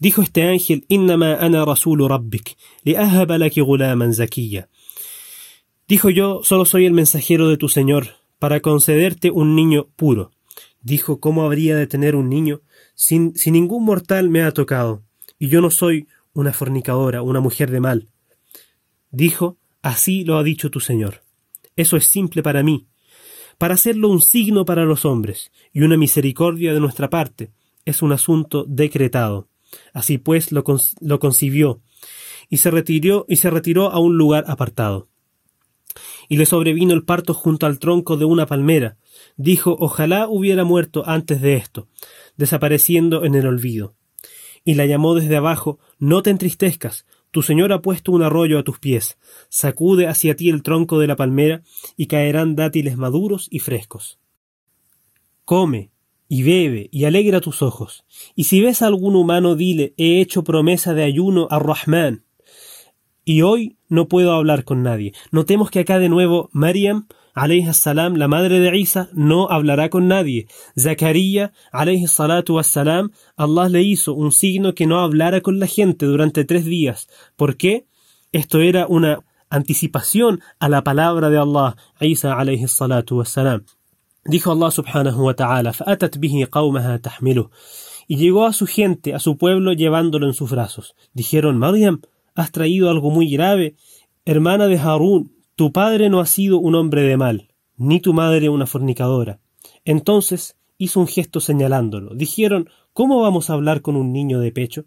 Dijo 0.00 0.22
este 0.22 0.42
ángel, 0.42 0.84
Innama 0.88 1.34
ana 1.34 1.64
rasulu 1.64 2.08
rabbik, 2.08 2.56
li 2.82 2.96
ahaba 2.96 3.38
laki 3.38 3.60
gulaman. 3.60 4.12
Dijo 5.90 6.08
yo, 6.08 6.42
solo 6.44 6.66
soy 6.66 6.86
el 6.86 6.92
mensajero 6.92 7.48
de 7.48 7.56
tu 7.56 7.68
Señor, 7.68 8.10
para 8.38 8.60
concederte 8.60 9.32
un 9.32 9.56
niño 9.56 9.88
puro. 9.96 10.30
Dijo, 10.82 11.18
¿cómo 11.18 11.42
habría 11.42 11.74
de 11.74 11.88
tener 11.88 12.14
un 12.14 12.28
niño 12.28 12.60
sin, 12.94 13.34
si 13.34 13.50
ningún 13.50 13.84
mortal 13.84 14.28
me 14.28 14.44
ha 14.44 14.52
tocado? 14.52 15.02
Y 15.36 15.48
yo 15.48 15.60
no 15.60 15.68
soy 15.68 16.06
una 16.32 16.52
fornicadora, 16.52 17.22
una 17.22 17.40
mujer 17.40 17.72
de 17.72 17.80
mal. 17.80 18.08
Dijo, 19.10 19.58
así 19.82 20.22
lo 20.22 20.38
ha 20.38 20.44
dicho 20.44 20.70
tu 20.70 20.78
Señor. 20.78 21.24
Eso 21.74 21.96
es 21.96 22.04
simple 22.04 22.40
para 22.40 22.62
mí, 22.62 22.86
para 23.58 23.74
hacerlo 23.74 24.10
un 24.10 24.20
signo 24.20 24.64
para 24.64 24.84
los 24.84 25.04
hombres 25.04 25.50
y 25.72 25.80
una 25.80 25.96
misericordia 25.96 26.72
de 26.72 26.78
nuestra 26.78 27.10
parte. 27.10 27.50
Es 27.84 28.00
un 28.00 28.12
asunto 28.12 28.64
decretado. 28.68 29.48
Así 29.92 30.18
pues 30.18 30.52
lo, 30.52 30.62
lo 31.00 31.18
concibió 31.18 31.80
y 32.48 32.58
se 32.58 32.70
retiró 32.70 33.26
y 33.28 33.36
se 33.38 33.50
retiró 33.50 33.90
a 33.90 33.98
un 33.98 34.16
lugar 34.16 34.44
apartado 34.46 35.09
y 36.30 36.36
le 36.36 36.46
sobrevino 36.46 36.94
el 36.94 37.02
parto 37.02 37.34
junto 37.34 37.66
al 37.66 37.80
tronco 37.80 38.16
de 38.16 38.24
una 38.24 38.46
palmera. 38.46 38.96
Dijo 39.36 39.76
ojalá 39.80 40.28
hubiera 40.28 40.62
muerto 40.62 41.02
antes 41.04 41.40
de 41.40 41.56
esto, 41.56 41.88
desapareciendo 42.36 43.24
en 43.24 43.34
el 43.34 43.48
olvido. 43.48 43.96
Y 44.64 44.74
la 44.74 44.86
llamó 44.86 45.16
desde 45.16 45.36
abajo 45.36 45.80
No 45.98 46.22
te 46.22 46.30
entristezcas, 46.30 47.04
tu 47.32 47.42
Señor 47.42 47.72
ha 47.72 47.82
puesto 47.82 48.12
un 48.12 48.22
arroyo 48.22 48.60
a 48.60 48.62
tus 48.62 48.78
pies, 48.78 49.18
sacude 49.48 50.06
hacia 50.06 50.36
ti 50.36 50.50
el 50.50 50.62
tronco 50.62 51.00
de 51.00 51.08
la 51.08 51.16
palmera, 51.16 51.62
y 51.96 52.06
caerán 52.06 52.54
dátiles 52.54 52.96
maduros 52.96 53.48
y 53.50 53.58
frescos. 53.58 54.20
Come, 55.44 55.90
y 56.28 56.44
bebe, 56.44 56.88
y 56.92 57.06
alegra 57.06 57.40
tus 57.40 57.60
ojos, 57.60 58.04
y 58.36 58.44
si 58.44 58.60
ves 58.60 58.82
a 58.82 58.86
algún 58.86 59.16
humano 59.16 59.56
dile 59.56 59.94
he 59.96 60.20
hecho 60.20 60.44
promesa 60.44 60.94
de 60.94 61.02
ayuno 61.02 61.48
a 61.50 61.58
Rahman, 61.58 62.24
y 63.25 63.41
hoy 63.41 63.77
no 63.89 64.07
puedo 64.07 64.33
hablar 64.33 64.63
con 64.63 64.83
nadie. 64.83 65.13
Notemos 65.31 65.71
que 65.71 65.79
acá 65.79 65.99
de 65.99 66.09
nuevo 66.09 66.49
Maryam 66.53 67.07
alayhi 67.33 67.73
salam, 67.73 68.15
la 68.15 68.27
madre 68.27 68.59
de 68.59 68.77
Isa, 68.77 69.09
no 69.13 69.49
hablará 69.49 69.89
con 69.89 70.07
nadie. 70.07 70.47
Zakaria 70.77 71.51
alayhi 71.71 72.07
salatu 72.07 72.55
wassalam, 72.55 73.11
Allah 73.35 73.67
le 73.69 73.81
hizo 73.81 74.13
un 74.13 74.31
signo 74.31 74.73
que 74.73 74.87
no 74.87 74.99
hablara 74.99 75.41
con 75.41 75.59
la 75.59 75.67
gente 75.67 76.05
durante 76.05 76.45
tres 76.45 76.65
días. 76.65 77.07
¿Por 77.35 77.57
qué? 77.57 77.85
Esto 78.31 78.59
era 78.61 78.85
una 78.87 79.19
anticipación 79.49 80.41
a 80.59 80.69
la 80.69 80.83
palabra 80.83 81.29
de 81.29 81.37
Allah, 81.37 81.75
Isa 81.99 82.37
alayhi 82.37 82.67
salatu 82.67 83.17
wassalam. 83.17 83.65
Dijo 84.25 84.51
Allah 84.51 84.71
subhanahu 84.71 85.23
wa 85.23 85.35
ta'ala, 85.35 85.71
فَأَتَتْ 85.71 86.17
bihi 86.17 86.47
قَوْمَهَا 86.47 86.97
تَحْمِلُهُ 87.01 87.49
Y 88.07 88.17
llegó 88.17 88.45
a 88.45 88.53
su 88.53 88.65
gente, 88.65 89.13
a 89.13 89.19
su 89.19 89.37
pueblo, 89.37 89.73
llevándolo 89.73 90.25
en 90.25 90.33
sus 90.33 90.49
brazos. 90.49 90.95
Dijeron, 91.13 91.59
Maryam, 91.59 92.01
has 92.34 92.52
traído 92.52 92.90
algo 92.90 93.10
muy 93.10 93.30
grave. 93.30 93.74
Hermana 94.24 94.66
de 94.66 94.78
Harún, 94.78 95.32
tu 95.56 95.72
padre 95.72 96.08
no 96.08 96.20
ha 96.20 96.26
sido 96.26 96.58
un 96.58 96.74
hombre 96.74 97.02
de 97.02 97.16
mal, 97.16 97.48
ni 97.76 98.00
tu 98.00 98.12
madre 98.12 98.48
una 98.48 98.66
fornicadora. 98.66 99.40
Entonces 99.84 100.56
hizo 100.78 101.00
un 101.00 101.06
gesto 101.06 101.40
señalándolo. 101.40 102.14
Dijeron, 102.14 102.70
¿cómo 102.92 103.20
vamos 103.20 103.50
a 103.50 103.54
hablar 103.54 103.82
con 103.82 103.96
un 103.96 104.12
niño 104.12 104.40
de 104.40 104.52
pecho? 104.52 104.84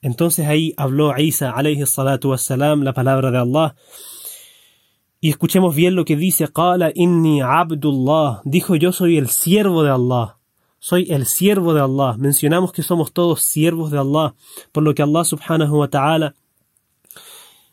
Entonces 0.00 0.46
ahí 0.46 0.74
habló 0.76 1.12
Isa 1.18 1.50
alayhi 1.50 1.84
salatu 1.84 2.30
wassalam 2.30 2.82
la 2.82 2.92
palabra 2.92 3.30
de 3.30 3.38
Allah. 3.38 3.74
Y 5.20 5.30
escuchemos 5.30 5.74
bien 5.74 5.96
lo 5.96 6.04
que 6.04 6.16
dice, 6.16 6.46
Qala 6.46 6.92
inni 6.94 7.40
abdullah, 7.40 8.40
dijo 8.44 8.76
yo 8.76 8.92
soy 8.92 9.18
el 9.18 9.28
siervo 9.28 9.82
de 9.82 9.90
Allah. 9.90 10.38
Soy 10.78 11.08
el 11.10 11.26
siervo 11.26 11.74
de 11.74 11.80
Allah. 11.80 12.14
Mencionamos 12.16 12.70
que 12.70 12.84
somos 12.84 13.12
todos 13.12 13.42
siervos 13.42 13.90
de 13.90 13.98
Allah, 13.98 14.36
por 14.70 14.84
lo 14.84 14.94
que 14.94 15.02
Allah 15.02 15.24
subhanahu 15.24 15.80
wa 15.80 15.88
ta'ala 15.88 16.36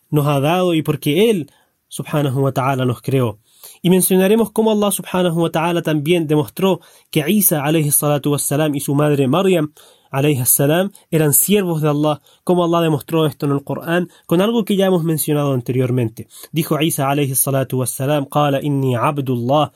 nos 0.10 0.28
ha 0.28 0.40
dado 0.40 0.74
y 0.74 0.82
porque 0.82 1.30
Él, 1.30 1.52
subhanahu 1.88 2.42
wa 2.42 2.52
ta'ala, 2.52 2.86
nos 2.86 3.02
creó. 3.02 3.40
Y 3.82 3.90
mencionaremos 3.90 4.52
cómo 4.52 4.72
Allah 4.72 4.92
subhanahu 4.92 5.42
wa 5.42 5.52
ta'ala 5.52 5.82
también 5.82 6.28
demostró 6.28 6.82
que 7.10 7.24
Isa 7.28 7.64
alayhi 7.64 7.92
salatu 7.92 8.32
wassalam 8.32 8.76
y 8.76 8.80
su 8.80 8.96
madre 8.96 9.28
Maryam 9.28 9.74
alayhi 10.12 10.46
salam 10.46 10.92
eran 11.12 11.34
siervos 11.34 11.82
de 11.82 11.90
Allah, 11.90 12.22
como 12.44 12.64
Allah 12.64 12.82
demostró 12.82 13.26
esto 13.26 13.46
en 13.46 13.52
el 13.52 13.64
Corán, 13.64 14.10
con 14.26 14.42
algo 14.42 14.64
que 14.64 14.76
ya 14.76 14.86
hemos 14.86 15.04
mencionado 15.04 15.54
anteriormente. 15.54 16.28
Dijo 16.52 16.80
Isa 16.80 17.10
alayhi 17.10 17.36
salatu 17.36 17.80
wassalam, 17.80 18.26
Qala 18.26 18.62
inni 18.62 18.96
abdullah, 18.96 19.72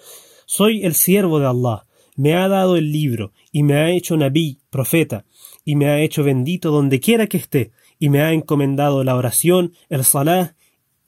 soy 0.46 0.84
el 0.84 0.96
siervo 0.96 1.40
de 1.40 1.48
Allah, 1.48 1.86
me 2.16 2.36
ha 2.36 2.48
dado 2.48 2.78
el 2.78 2.92
libro, 2.92 3.32
y 3.52 3.64
me 3.64 3.76
ha 3.76 3.90
hecho 3.92 4.18
nabí, 4.18 4.60
profeta, 4.70 5.26
y 5.66 5.76
me 5.76 5.88
ha 5.88 6.00
hecho 6.02 6.24
bendito 6.24 6.72
donde 6.72 7.00
quiera 7.00 7.28
que 7.28 7.38
esté, 7.38 7.72
y 8.00 8.10
me 8.10 8.22
ha 8.22 8.32
encomendado 8.32 9.04
la 9.04 9.16
oración, 9.16 9.74
el 9.90 10.06
salah 10.06 10.56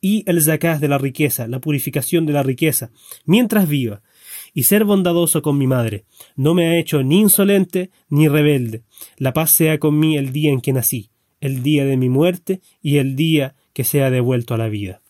y 0.02 0.24
el 0.30 0.42
zakah 0.42 0.78
de 0.78 0.90
la 0.90 0.98
riqueza, 0.98 1.48
la 1.48 1.60
purificación 1.60 2.26
de 2.26 2.34
la 2.34 2.44
riqueza, 2.44 2.92
mientras 3.26 3.68
viva, 3.68 4.02
y 4.54 4.64
ser 4.64 4.84
bondadoso 4.84 5.42
con 5.42 5.58
mi 5.58 5.68
madre. 5.68 6.04
No 6.36 6.54
me 6.54 6.68
ha 6.68 6.78
hecho 6.78 7.02
ni 7.04 7.22
insolente 7.22 7.90
ni 8.10 8.28
rebelde. 8.28 8.84
La 9.18 9.32
paz 9.32 9.52
sea 9.52 9.80
con 9.80 9.98
mí 9.98 10.18
el 10.18 10.34
día 10.34 10.52
en 10.52 10.60
que 10.60 10.74
nací, 10.74 11.10
el 11.40 11.64
día 11.64 11.86
de 11.86 11.96
mi 11.96 12.10
muerte 12.10 12.62
y 12.82 12.98
el 12.98 13.16
día 13.16 13.56
que 13.74 13.86
sea 13.86 14.10
devuelto 14.10 14.54
a 14.54 14.58
la 14.58 14.68
vida. 14.68 15.02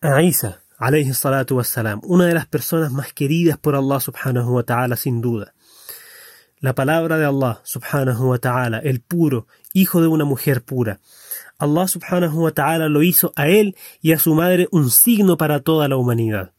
A 0.00 0.22
Isa, 0.22 0.62
una 2.02 2.26
de 2.26 2.34
las 2.34 2.46
personas 2.46 2.92
más 2.92 3.12
queridas 3.12 3.58
por 3.58 3.76
Allah 3.76 4.00
subhanahu 4.00 4.56
wa 4.56 4.62
ta'ala 4.64 4.96
sin 4.96 5.20
duda 5.20 5.54
la 6.60 6.74
palabra 6.74 7.18
de 7.18 7.26
Allah 7.26 7.60
subhanahu 7.64 8.30
wa 8.30 8.38
ta'ala, 8.38 8.78
el 8.78 9.00
puro, 9.00 9.46
hijo 9.72 10.00
de 10.00 10.08
una 10.08 10.24
mujer 10.24 10.62
pura. 10.62 11.00
Allah 11.58 11.88
subhanahu 11.88 12.44
wa 12.44 12.52
ta'ala 12.52 12.88
lo 12.88 13.02
hizo 13.02 13.32
a 13.36 13.48
él 13.48 13.76
y 14.00 14.12
a 14.12 14.18
su 14.18 14.34
madre 14.34 14.68
un 14.70 14.90
signo 14.90 15.36
para 15.36 15.60
toda 15.60 15.88
la 15.88 15.96
humanidad. 15.96 16.52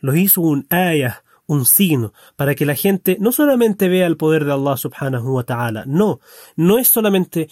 Lo 0.00 0.14
hizo 0.14 0.40
un 0.40 0.66
ayah, 0.70 1.22
un 1.46 1.66
signo, 1.66 2.12
para 2.36 2.54
que 2.54 2.66
la 2.66 2.74
gente 2.74 3.16
no 3.20 3.32
solamente 3.32 3.88
vea 3.88 4.06
el 4.06 4.16
poder 4.16 4.44
de 4.44 4.52
Allah 4.52 4.76
subhanahu 4.76 5.34
wa 5.34 5.44
ta'ala, 5.44 5.84
no, 5.86 6.20
no 6.56 6.78
es 6.78 6.88
solamente 6.88 7.48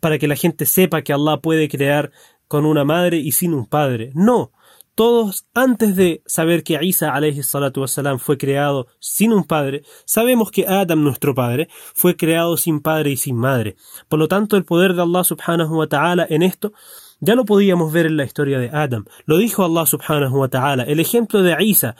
para 0.00 0.18
que 0.18 0.28
la 0.28 0.36
gente 0.36 0.64
sepa 0.64 1.02
que 1.02 1.12
Allah 1.12 1.38
puede 1.38 1.68
crear 1.68 2.10
con 2.46 2.64
una 2.64 2.84
madre 2.84 3.18
y 3.18 3.32
sin 3.32 3.52
un 3.52 3.66
padre, 3.66 4.10
no, 4.14 4.52
todos, 4.98 5.46
antes 5.54 5.94
de 5.94 6.22
saber 6.26 6.64
que 6.64 6.76
Isa 6.82 7.14
alayhi 7.14 7.44
salatu 7.44 7.86
fue 8.18 8.36
creado 8.36 8.88
sin 8.98 9.32
un 9.32 9.44
padre, 9.44 9.84
sabemos 10.04 10.50
que 10.50 10.66
Adam, 10.66 11.04
nuestro 11.04 11.36
padre, 11.36 11.68
fue 11.94 12.16
creado 12.16 12.56
sin 12.56 12.80
padre 12.80 13.12
y 13.12 13.16
sin 13.16 13.36
madre. 13.36 13.76
Por 14.08 14.18
lo 14.18 14.26
tanto, 14.26 14.56
el 14.56 14.64
poder 14.64 14.94
de 14.94 15.02
Allah 15.02 15.22
subhanahu 15.22 15.78
wa 15.78 15.86
ta'ala 15.86 16.26
en 16.28 16.42
esto 16.42 16.72
ya 17.20 17.36
lo 17.36 17.44
podíamos 17.44 17.92
ver 17.92 18.06
en 18.06 18.16
la 18.16 18.24
historia 18.24 18.58
de 18.58 18.70
Adam. 18.70 19.04
Lo 19.24 19.36
dijo 19.36 19.64
Allah 19.64 19.86
subhanahu 19.86 20.36
wa 20.36 20.48
ta'ala. 20.48 20.82
El 20.82 20.98
ejemplo 20.98 21.44
de 21.44 21.54
Isa 21.60 21.94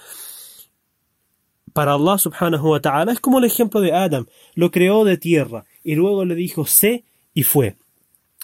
para 1.73 1.93
Allah 1.93 2.19
subhanahu 2.19 2.69
wa 2.69 2.81
ta'ala 2.81 3.13
es 3.13 3.21
como 3.21 3.39
el 3.39 3.45
ejemplo 3.45 3.81
de 3.81 3.93
Adam. 3.93 4.27
Lo 4.57 4.73
creó 4.73 5.05
de 5.05 5.19
tierra 5.19 5.67
y 5.85 5.95
luego 5.95 6.25
le 6.25 6.35
dijo 6.35 6.67
sé 6.67 7.05
y 7.33 7.45
fue. 7.45 7.77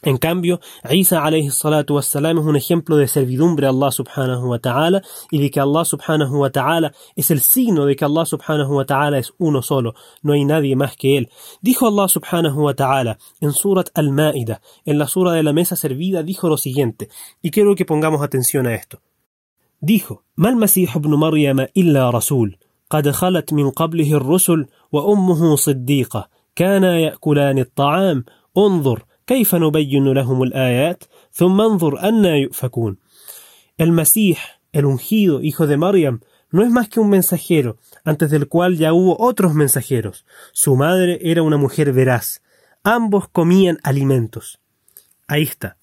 En 0.07 0.19
cambio, 0.19 0.61
Isa 0.91 1.25
alayhi 1.25 1.51
salatu 1.51 1.95
wassalam 1.95 2.39
es 2.39 2.45
un 2.45 2.57
ejemplo 2.57 2.99
de 2.99 3.09
servidumbre 3.09 3.67
a 3.67 3.71
Allah 3.71 3.91
subhanahu 3.91 4.51
wa 4.51 4.59
ta'ala 4.59 5.01
y 5.31 5.39
de 5.39 5.51
que 5.51 5.61
Allah 5.61 5.83
subhanahu 5.83 6.41
wa 6.41 6.51
ta'ala 6.51 6.93
es 7.17 7.31
el 7.31 7.41
signo 7.41 7.87
de 7.87 7.97
que 7.97 8.05
Allah 8.05 8.27
subhanahu 8.27 8.77
wa 8.77 8.85
ta'ala 8.85 9.17
es 9.17 9.33
uno 9.39 9.63
solo, 9.63 9.95
no 10.23 10.35
hay 10.35 10.45
nadie 10.45 10.77
más 10.77 10.95
que 10.95 11.17
él. 11.17 11.31
Dijo 11.63 11.89
Allah 11.89 12.07
subhanahu 12.09 12.65
wa 12.65 12.75
ta'ala 12.75 13.17
en 13.41 13.53
Surat 13.53 13.89
Al-Ma'idah, 13.95 14.61
en 14.85 14.99
la 14.99 15.07
sura 15.07 15.33
de 15.33 15.43
la 15.43 15.55
mesa 15.55 15.75
servida, 15.75 16.23
dijo 16.23 16.51
lo 16.51 16.59
siguiente, 16.59 17.09
y 17.41 17.51
quiero 17.51 17.75
que 17.75 17.87
pongamos 17.87 18.23
atención 18.23 18.67
a 18.67 18.75
esto. 18.75 19.01
Dijo, 19.81 20.25
Mal 20.37 20.57
Masih 20.57 20.91
ibn 20.95 21.19
Maryam 21.19 21.67
illa 21.73 22.11
rasul, 22.11 22.59
قد 22.91 23.11
خلت 23.11 23.53
من 23.53 23.71
قبله 23.71 24.13
الرسل 24.13 24.67
وأمه 24.93 25.57
صديقة 25.57 26.29
كانا 26.57 26.99
يأكلان 26.99 27.59
الطعام 27.59 28.25
انظر 28.57 29.05
كيف 29.28 29.56
نبين 29.56 30.14
لهم 30.14 30.44
الآيات 30.44 31.04
ثم 31.32 31.62
انظر 31.62 32.00
يؤفكون 32.36 32.98
El 33.78 33.94
Masih, 33.94 34.38
el 34.74 34.86
ungido, 34.86 35.42
hijo 35.42 35.66
de 35.66 35.78
Maryam, 35.78 36.20
no 36.52 36.64
es 36.64 36.70
más 36.70 36.90
que 36.90 37.00
un 37.00 37.10
mensajero, 37.10 37.78
antes 38.04 38.30
del 38.30 38.50
cual 38.50 38.78
ya 38.78 38.92
hubo 38.92 39.16
otros 39.20 39.54
mensajeros. 39.54 40.26
Su 40.52 40.76
madre 40.76 41.20
era 41.22 41.44
una 41.44 41.56
mujer 41.56 41.94
veraz. 41.94 42.42
Ambos 42.84 43.30
comían 43.30 43.78
alimentos. 43.84 44.60
Ahí 45.28 45.44
está. 45.44 45.78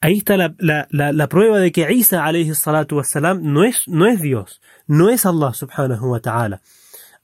Ahí 0.00 0.18
está 0.18 0.36
la, 0.36 0.54
la, 0.58 0.86
la, 0.90 1.28
prueba 1.28 1.58
de 1.58 1.72
que 1.72 1.90
Isa 1.92 2.24
alayhi 2.24 2.54
salatu 2.54 2.96
wassalam 2.96 3.40
no 3.42 3.64
es, 3.64 3.86
no 3.86 4.06
es 4.06 4.20
Dios, 4.20 4.60
no 4.86 5.08
es 5.08 5.24
Allah 5.24 5.54
subhanahu 5.54 6.10
wa 6.10 6.20
ta'ala. 6.20 6.60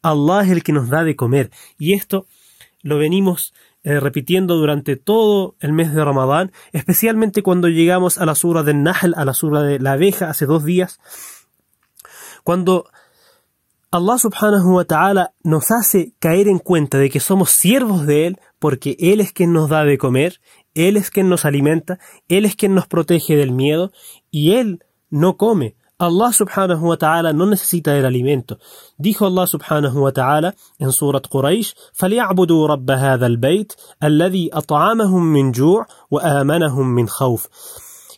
Allah 0.03 0.43
es 0.45 0.51
el 0.51 0.63
que 0.63 0.73
nos 0.73 0.89
da 0.89 1.05
de 1.05 1.17
comer. 1.17 1.51
Y 1.79 1.95
esto 1.95 2.27
lo 2.83 2.99
venimos 2.99 3.53
eh, 3.84 4.00
repitiendo 4.00 4.56
durante 4.56 4.96
todo 4.96 5.56
el 5.60 5.74
mes 5.74 5.94
de 5.94 6.04
Ramadán, 6.04 6.52
especialmente 6.72 7.44
cuando 7.44 7.68
llegamos 7.68 8.18
a 8.18 8.26
la 8.26 8.36
sura 8.36 8.64
del 8.64 8.82
Nahl, 8.82 9.14
a 9.16 9.26
la 9.26 9.34
sura 9.34 9.62
de 9.62 9.80
la 9.80 9.94
abeja 9.94 10.30
hace 10.30 10.46
dos 10.46 10.64
días, 10.64 11.00
cuando 12.44 12.86
Allah 13.92 14.18
subhanahu 14.18 14.76
wa 14.78 14.86
ta'ala 14.86 15.34
nos 15.44 15.70
hace 15.70 16.14
caer 16.20 16.48
en 16.48 16.60
cuenta 16.60 16.98
de 16.98 17.10
que 17.10 17.20
somos 17.20 17.52
siervos 17.52 18.08
de 18.08 18.26
Él 18.28 18.40
porque 18.58 18.96
Él 19.00 19.20
es 19.20 19.34
quien 19.34 19.54
nos 19.54 19.70
da 19.70 19.84
de 19.84 19.98
comer, 19.98 20.40
Él 20.74 20.98
es 20.98 21.12
quien 21.12 21.30
nos 21.30 21.46
alimenta, 21.46 22.00
Él 22.28 22.46
es 22.46 22.56
quien 22.56 22.74
nos 22.74 22.88
protege 22.88 23.36
del 23.36 23.52
miedo 23.52 23.92
y 24.32 24.54
Él 24.54 24.84
no 25.10 25.38
come, 25.38 25.76
Allah 26.06 26.34
subhanahu 26.34 26.90
wa 26.90 26.98
ta'ala 26.98 27.34
no 27.34 27.46
necesita 27.46 27.96
el 27.98 28.06
alimento. 28.06 28.60
Dijo 28.98 29.26
Allah 29.26 29.48
subhanahu 29.48 30.04
wa 30.04 30.12
ta'ala 30.12 30.54
en 30.80 30.92
Surat 30.92 31.28
Quraysh, 31.28 31.74
فَلْيَعْبُدُوا 31.94 32.68
رَبَّ 32.68 32.92
هَذَا 32.92 33.26
الْبَيْتِ 33.26 33.74
الَّذِي 34.04 34.50
أَطْعَمَهُم 34.54 35.24
مِّن 35.34 35.52
جُوعٍ 35.52 35.86
وَآمَنَهُم 36.12 36.96
مِّن 36.96 37.08
خَوْفٍ 37.08 37.48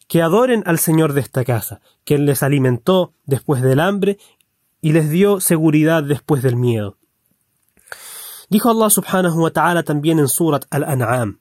Que 0.08 0.22
adoren 0.22 0.64
al 0.66 0.80
Señor 0.80 1.14
de 1.14 1.22
esta 1.22 1.44
casa, 1.44 1.82
quien 2.04 2.26
les 2.26 2.44
alimentó 2.44 3.14
después 3.26 3.62
del 3.62 3.80
hambre 3.80 4.18
y 4.82 4.92
les 4.92 5.10
dio 5.10 5.40
seguridad 5.40 6.04
después 6.04 6.44
del 6.44 6.56
miedo. 6.56 6.98
Dijo 8.50 8.70
Allah 8.70 8.90
subhanahu 8.90 9.42
wa 9.42 9.52
ta'ala 9.52 9.84
también 9.84 10.20
en 10.20 10.28
Surat 10.28 10.66
Al-An'am, 10.70 11.40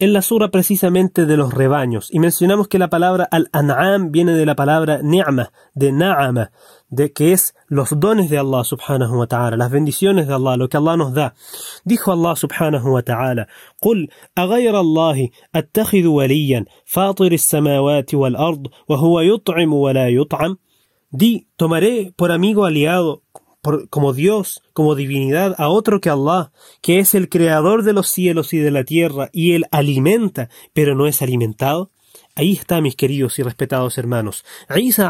en 0.00 0.12
la 0.12 0.22
sura 0.22 0.50
precisamente 0.50 1.26
de 1.26 1.36
los 1.36 1.52
rebaños. 1.52 2.08
Y 2.12 2.20
mencionamos 2.20 2.68
que 2.68 2.78
la 2.78 2.88
palabra 2.88 3.28
al-an'am 3.30 4.12
viene 4.12 4.32
de 4.32 4.46
la 4.46 4.54
palabra 4.54 5.00
ni'ma, 5.02 5.50
de 5.74 5.90
na'ama, 5.90 6.52
de 6.88 7.12
que 7.12 7.32
es 7.32 7.54
los 7.66 7.98
dones 7.98 8.30
de 8.30 8.38
Allah 8.38 8.62
subhanahu 8.62 9.18
wa 9.18 9.26
ta'ala, 9.26 9.56
las 9.56 9.72
bendiciones 9.72 10.28
de 10.28 10.34
Allah, 10.34 10.56
lo 10.56 10.68
que 10.68 10.76
Allah 10.76 10.96
nos 10.96 11.14
da. 11.14 11.34
Dijo 11.84 12.12
Allah 12.12 12.36
subhanahu 12.36 12.92
wa 12.92 13.02
ta'ala, 13.02 13.48
قل 13.80 14.08
أغير 14.38 14.80
الله 14.80 15.30
أتخذ 15.54 16.06
وليا 16.06 16.64
فاطر 16.84 17.32
السماوات 17.32 18.14
والأرض 18.14 18.66
وهو 18.88 19.20
يطعم 19.20 19.72
ولا 19.72 20.08
يطعم 20.08 20.58
Di, 21.10 21.48
tomaré 21.56 22.12
por 22.16 22.32
amigo 22.32 22.66
aliado 22.66 23.22
como 23.89 24.13
Dios, 24.13 24.61
como 24.73 24.95
divinidad, 24.95 25.55
a 25.57 25.69
otro 25.69 26.01
que 26.01 26.09
Allah, 26.09 26.51
que 26.81 26.99
es 26.99 27.15
el 27.15 27.29
creador 27.29 27.83
de 27.83 27.93
los 27.93 28.09
cielos 28.09 28.53
y 28.53 28.59
de 28.59 28.71
la 28.71 28.83
tierra, 28.83 29.29
y 29.31 29.53
Él 29.53 29.65
alimenta, 29.71 30.49
pero 30.73 30.95
no 30.95 31.07
es 31.07 31.21
alimentado? 31.21 31.89
Ahí 32.35 32.53
está, 32.53 32.81
mis 32.81 32.95
queridos 32.95 33.37
y 33.37 33.43
respetados 33.43 33.99
hermanos. 33.99 34.43
Isa 34.75 35.07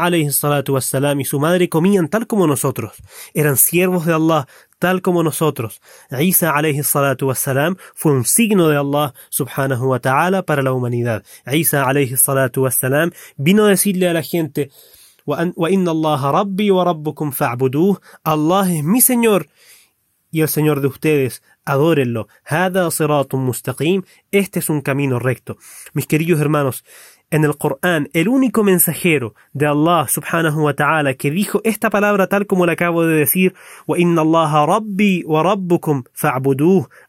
wassalam 0.68 1.20
y 1.20 1.24
su 1.24 1.40
madre 1.40 1.70
comían 1.70 2.08
tal 2.08 2.26
como 2.26 2.46
nosotros. 2.46 2.96
Eran 3.32 3.56
siervos 3.56 4.04
de 4.04 4.12
Allah, 4.12 4.46
tal 4.78 5.00
como 5.00 5.22
nosotros. 5.22 5.80
Isa 6.20 6.52
wassalam 7.22 7.76
fue 7.94 8.12
un 8.12 8.26
signo 8.26 8.68
de 8.68 8.76
Allah 8.76 9.14
subhanahu 9.30 9.86
wa 9.86 10.00
ta'ala 10.00 10.42
para 10.42 10.62
la 10.62 10.72
humanidad. 10.72 11.24
Isa 11.50 11.86
wassalam 11.86 13.10
vino 13.38 13.64
a 13.64 13.70
decirle 13.70 14.08
a 14.08 14.12
la 14.12 14.22
gente, 14.22 14.70
Allah 18.22 18.70
es 18.70 18.84
mi 18.84 19.00
Señor 19.00 19.48
y 20.30 20.40
el 20.42 20.48
Señor 20.48 20.80
de 20.80 20.88
ustedes. 20.88 21.42
Adórenlo. 21.64 22.28
Este 24.30 24.58
es 24.58 24.68
un 24.68 24.80
camino 24.82 25.18
recto. 25.18 25.56
Mis 25.94 26.06
queridos 26.06 26.40
hermanos, 26.40 26.84
en 27.30 27.44
el 27.44 27.56
Corán, 27.56 28.10
el 28.12 28.28
único 28.28 28.62
mensajero 28.62 29.34
de 29.54 29.66
Allah 29.66 30.06
subhanahu 30.08 30.64
wa 30.64 30.74
ta'ala 30.74 31.14
que 31.14 31.30
dijo 31.30 31.60
esta 31.64 31.88
palabra 31.88 32.26
tal 32.26 32.46
como 32.46 32.66
la 32.66 32.72
acabo 32.72 33.06
de 33.06 33.16
decir, 33.16 33.54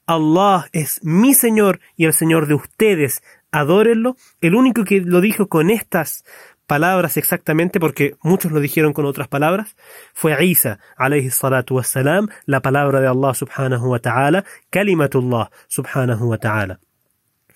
Allah 0.08 0.70
es 0.72 1.04
mi 1.04 1.34
Señor 1.34 1.80
y 1.98 2.06
el 2.06 2.14
Señor 2.14 2.48
de 2.48 2.54
ustedes, 2.54 3.22
adórenlo, 3.52 4.16
el 4.42 4.56
único 4.56 4.84
que 4.84 5.02
lo 5.02 5.20
dijo 5.22 5.48
con 5.48 5.70
estas 5.70 6.24
palabras 6.68 7.18
exactamente, 7.18 7.80
porque 7.80 8.16
muchos 8.22 8.52
lo 8.52 8.60
dijeron 8.60 8.94
con 8.94 9.06
otras 9.06 9.28
palabras, 9.28 9.76
fue 10.14 10.44
Isa, 10.46 10.80
alayhi 10.98 11.30
salatu 11.30 11.76
wassalam, 11.76 12.28
la 12.46 12.62
palabra 12.62 13.00
de 13.02 13.08
Allah 13.08 13.34
subhanahu 13.34 13.92
wa 13.92 14.00
ta'ala, 14.00 14.46
kalimatullah 14.70 15.50
subhanahu 15.68 16.30
wa 16.30 16.38
ta'ala. 16.38 16.80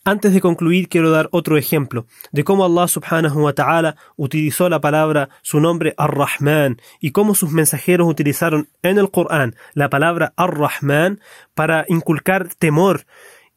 Antes 0.05 0.33
de 0.33 0.41
concluir, 0.41 0.87
quiero 0.87 1.11
dar 1.11 1.27
otro 1.31 1.57
ejemplo 1.57 2.05
de 2.31 2.43
cómo 2.43 2.65
Allah 2.65 2.87
subhanahu 2.87 3.43
wa 3.43 3.53
ta'ala 3.53 3.95
utilizó 4.15 4.69
la 4.69 4.79
palabra, 4.79 5.29
su 5.41 5.59
nombre 5.59 5.93
Ar-Rahman, 5.97 6.81
y 6.99 7.11
cómo 7.11 7.35
sus 7.35 7.51
mensajeros 7.51 8.07
utilizaron 8.07 8.69
en 8.81 8.97
el 8.97 9.11
Corán 9.11 9.55
la 9.73 9.89
palabra 9.89 10.33
Ar-Rahman 10.37 11.19
para 11.53 11.85
inculcar 11.89 12.47
temor 12.55 13.05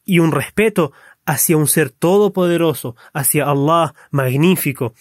y 0.05 0.19
un 0.19 0.31
respeto 0.31 0.91
hacia 1.25 1.55
un 1.57 1.67
ser 1.67 1.89
todopoderoso, 1.89 2.95
hacia 3.13 3.45
Allah 3.45 3.95
magnífico, 4.11 4.93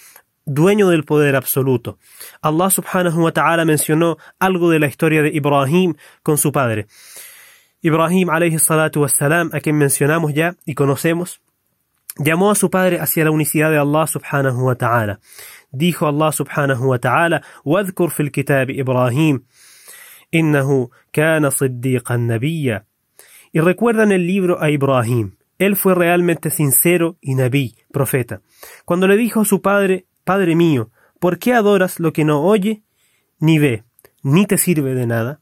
dueño 0.46 0.90
del 0.90 1.04
poder 1.04 1.36
absoluto. 1.36 2.00
Allah 2.42 2.70
subhanahu 2.70 3.24
wa 3.24 3.32
ta'ala 3.32 3.66
mencionó 3.66 4.18
algo 4.40 4.70
de 4.70 4.80
la 4.80 4.88
historia 4.88 5.22
de 5.22 5.30
Ibrahim 5.30 5.96
con 6.24 6.38
su 6.38 6.52
padre. 6.52 6.88
Ibrahim 7.82 8.30
alayhi 8.30 8.58
salatu 8.58 9.02
wassalam, 9.02 9.52
a 9.54 9.60
quien 9.60 9.78
mencionamos 9.78 10.34
ya 10.34 10.56
y 10.66 10.74
conocemos, 10.74 11.42
llamó 12.18 12.50
a 12.50 12.56
su 12.56 12.70
padre 12.70 13.00
hacia 13.00 13.26
la 13.26 13.32
unicidad 13.32 13.70
de 13.70 13.78
Allah 13.78 14.08
subhanahu 14.08 14.66
wa 14.66 14.76
ta'ala. 14.76 15.20
Dijo 15.72 16.08
Allah 16.08 16.32
subhanahu 16.32 16.90
wa 16.90 16.98
ta'ala, 16.98 17.42
وَاذْكُرْ 17.66 18.10
فِي 18.10 18.24
الْكِتَابِ 18.24 18.70
إِبْرَاهِيمَ 18.72 19.44
إِنَّهُ 20.34 20.90
كَانَ 21.14 21.50
صِدِّيقًا 21.50 22.18
نَبِيًّا 22.18 22.86
Y 23.54 23.60
recuerdan 23.60 24.12
el 24.12 24.26
libro 24.26 24.62
a 24.62 24.70
Ibrahim. 24.70 25.36
Él 25.60 25.76
fue 25.76 25.96
realmente 25.96 26.50
sincero 26.50 27.18
y 27.22 27.36
nabí, 27.36 27.76
profeta. 27.92 28.42
Cuando 28.86 29.08
le 29.08 29.18
dijo 29.18 29.42
a 29.42 29.46
su 29.46 29.62
padre, 29.62 30.06
Padre 30.25 30.55
mío, 30.55 30.91
¿por 31.19 31.39
qué 31.39 31.53
adoras 31.53 32.01
lo 32.01 32.13
que 32.13 32.25
no 32.25 32.43
oye, 32.43 32.83
ni 33.39 33.59
ve, 33.59 33.85
ni 34.23 34.47
te 34.47 34.59
sirve 34.59 34.95
de 34.95 35.07
nada? 35.07 35.41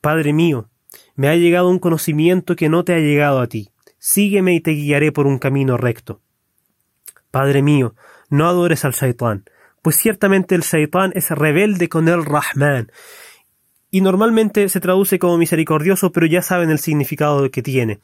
Padre 0.00 0.32
mío, 0.32 0.68
me 1.14 1.28
ha 1.28 1.36
llegado 1.36 1.68
un 1.68 1.78
conocimiento 1.78 2.56
que 2.56 2.68
no 2.68 2.84
te 2.84 2.94
ha 2.94 2.98
llegado 2.98 3.40
a 3.40 3.46
ti. 3.46 3.70
Sígueme 3.98 4.54
y 4.54 4.60
te 4.60 4.72
guiaré 4.72 5.12
por 5.12 5.26
un 5.26 5.38
camino 5.38 5.76
recto. 5.76 6.20
Padre 7.30 7.62
mío, 7.62 7.94
no 8.28 8.48
adores 8.48 8.84
al 8.84 8.92
Shaitán, 8.92 9.44
pues 9.80 9.96
ciertamente 9.96 10.54
el 10.54 10.62
Shaitán 10.62 11.12
es 11.14 11.30
rebelde 11.30 11.88
con 11.88 12.08
el 12.08 12.24
Rahman, 12.24 12.90
y 13.94 14.00
normalmente 14.00 14.68
se 14.70 14.80
traduce 14.80 15.18
como 15.18 15.36
misericordioso, 15.36 16.12
pero 16.12 16.26
ya 16.26 16.40
saben 16.40 16.70
el 16.70 16.78
significado 16.78 17.50
que 17.50 17.62
tiene. 17.62 18.00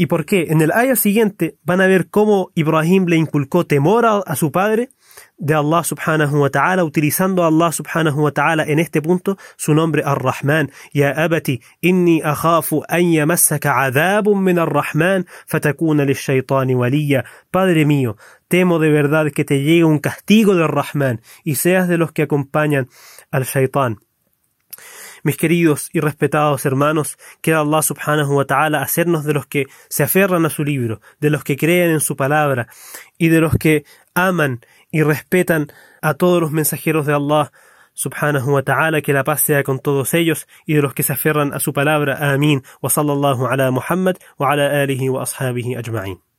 ¿Y 0.00 0.06
por 0.06 0.24
qué? 0.24 0.46
En 0.48 0.62
el 0.62 0.72
ayah 0.72 0.96
siguiente 0.96 1.58
van 1.62 1.82
a 1.82 1.86
ver 1.86 2.08
cómo 2.08 2.52
Ibrahim 2.54 3.04
le 3.04 3.16
inculcó 3.16 3.66
temor 3.66 4.06
a, 4.06 4.34
su 4.34 4.50
padre 4.50 4.88
de 5.36 5.52
Allah 5.52 5.84
subhanahu 5.84 6.40
wa 6.40 6.48
ta'ala, 6.48 6.84
utilizando 6.84 7.44
Allah 7.44 7.70
subhanahu 7.70 8.22
wa 8.22 8.32
ta'ala 8.32 8.64
en 8.64 8.78
este 8.78 9.02
punto 9.02 9.36
su 9.58 9.74
nombre 9.74 10.02
Ar-Rahman. 10.02 10.70
Ya 10.94 11.10
abati, 11.10 11.60
inni 11.82 12.22
akhafu 12.24 12.82
an 12.88 13.12
yamassaka 13.12 13.82
adabun 13.84 14.42
min 14.42 14.58
Ar-Rahman 14.58 15.26
fatakuna 15.46 16.06
lish-shaytani 16.06 16.74
waliya. 16.74 17.26
Padre 17.50 17.84
mío, 17.84 18.16
temo 18.48 18.78
de 18.78 18.88
verdad 18.88 19.30
que 19.30 19.44
te 19.44 19.62
llegue 19.62 19.84
un 19.84 19.98
castigo 19.98 20.54
del 20.54 20.68
Rahman 20.68 21.20
y 21.44 21.56
seas 21.56 21.88
de 21.88 21.98
los 21.98 22.12
que 22.12 22.22
acompañan 22.22 22.88
al 23.30 23.44
shaytan. 23.44 23.98
Mis 25.22 25.36
queridos 25.36 25.90
y 25.92 26.00
respetados 26.00 26.64
hermanos, 26.66 27.18
queda 27.40 27.60
Allah 27.60 27.82
subhanahu 27.82 28.36
wa 28.36 28.44
ta'ala 28.44 28.82
hacernos 28.82 29.24
de 29.24 29.34
los 29.34 29.46
que 29.46 29.66
se 29.88 30.02
aferran 30.02 30.46
a 30.46 30.50
su 30.50 30.64
libro, 30.64 31.00
de 31.20 31.30
los 31.30 31.44
que 31.44 31.56
creen 31.56 31.90
en 31.90 32.00
su 32.00 32.16
palabra 32.16 32.68
y 33.18 33.28
de 33.28 33.40
los 33.40 33.56
que 33.56 33.84
aman 34.14 34.60
y 34.90 35.02
respetan 35.02 35.68
a 36.02 36.14
todos 36.14 36.40
los 36.40 36.50
mensajeros 36.50 37.06
de 37.06 37.14
Allah 37.14 37.52
subhanahu 37.94 38.54
wa 38.54 38.62
ta'ala, 38.62 39.02
que 39.02 39.12
la 39.12 39.24
paz 39.24 39.42
sea 39.42 39.62
con 39.62 39.78
todos 39.78 40.14
ellos 40.14 40.46
y 40.66 40.74
de 40.74 40.82
los 40.82 40.94
que 40.94 41.02
se 41.02 41.12
aferran 41.12 41.52
a 41.52 41.60
su 41.60 41.72
palabra. 41.72 42.32
Amén. 42.32 42.62
Wa 42.80 42.90
sallallahu 42.90 43.46
ala 43.46 43.70
Muhammad 43.70 44.16
wa 44.38 44.52
ala 44.52 44.82
alihi 44.82 45.08
wa 45.08 45.22
ashabihi 45.22 45.76
ajma'in. 45.76 46.29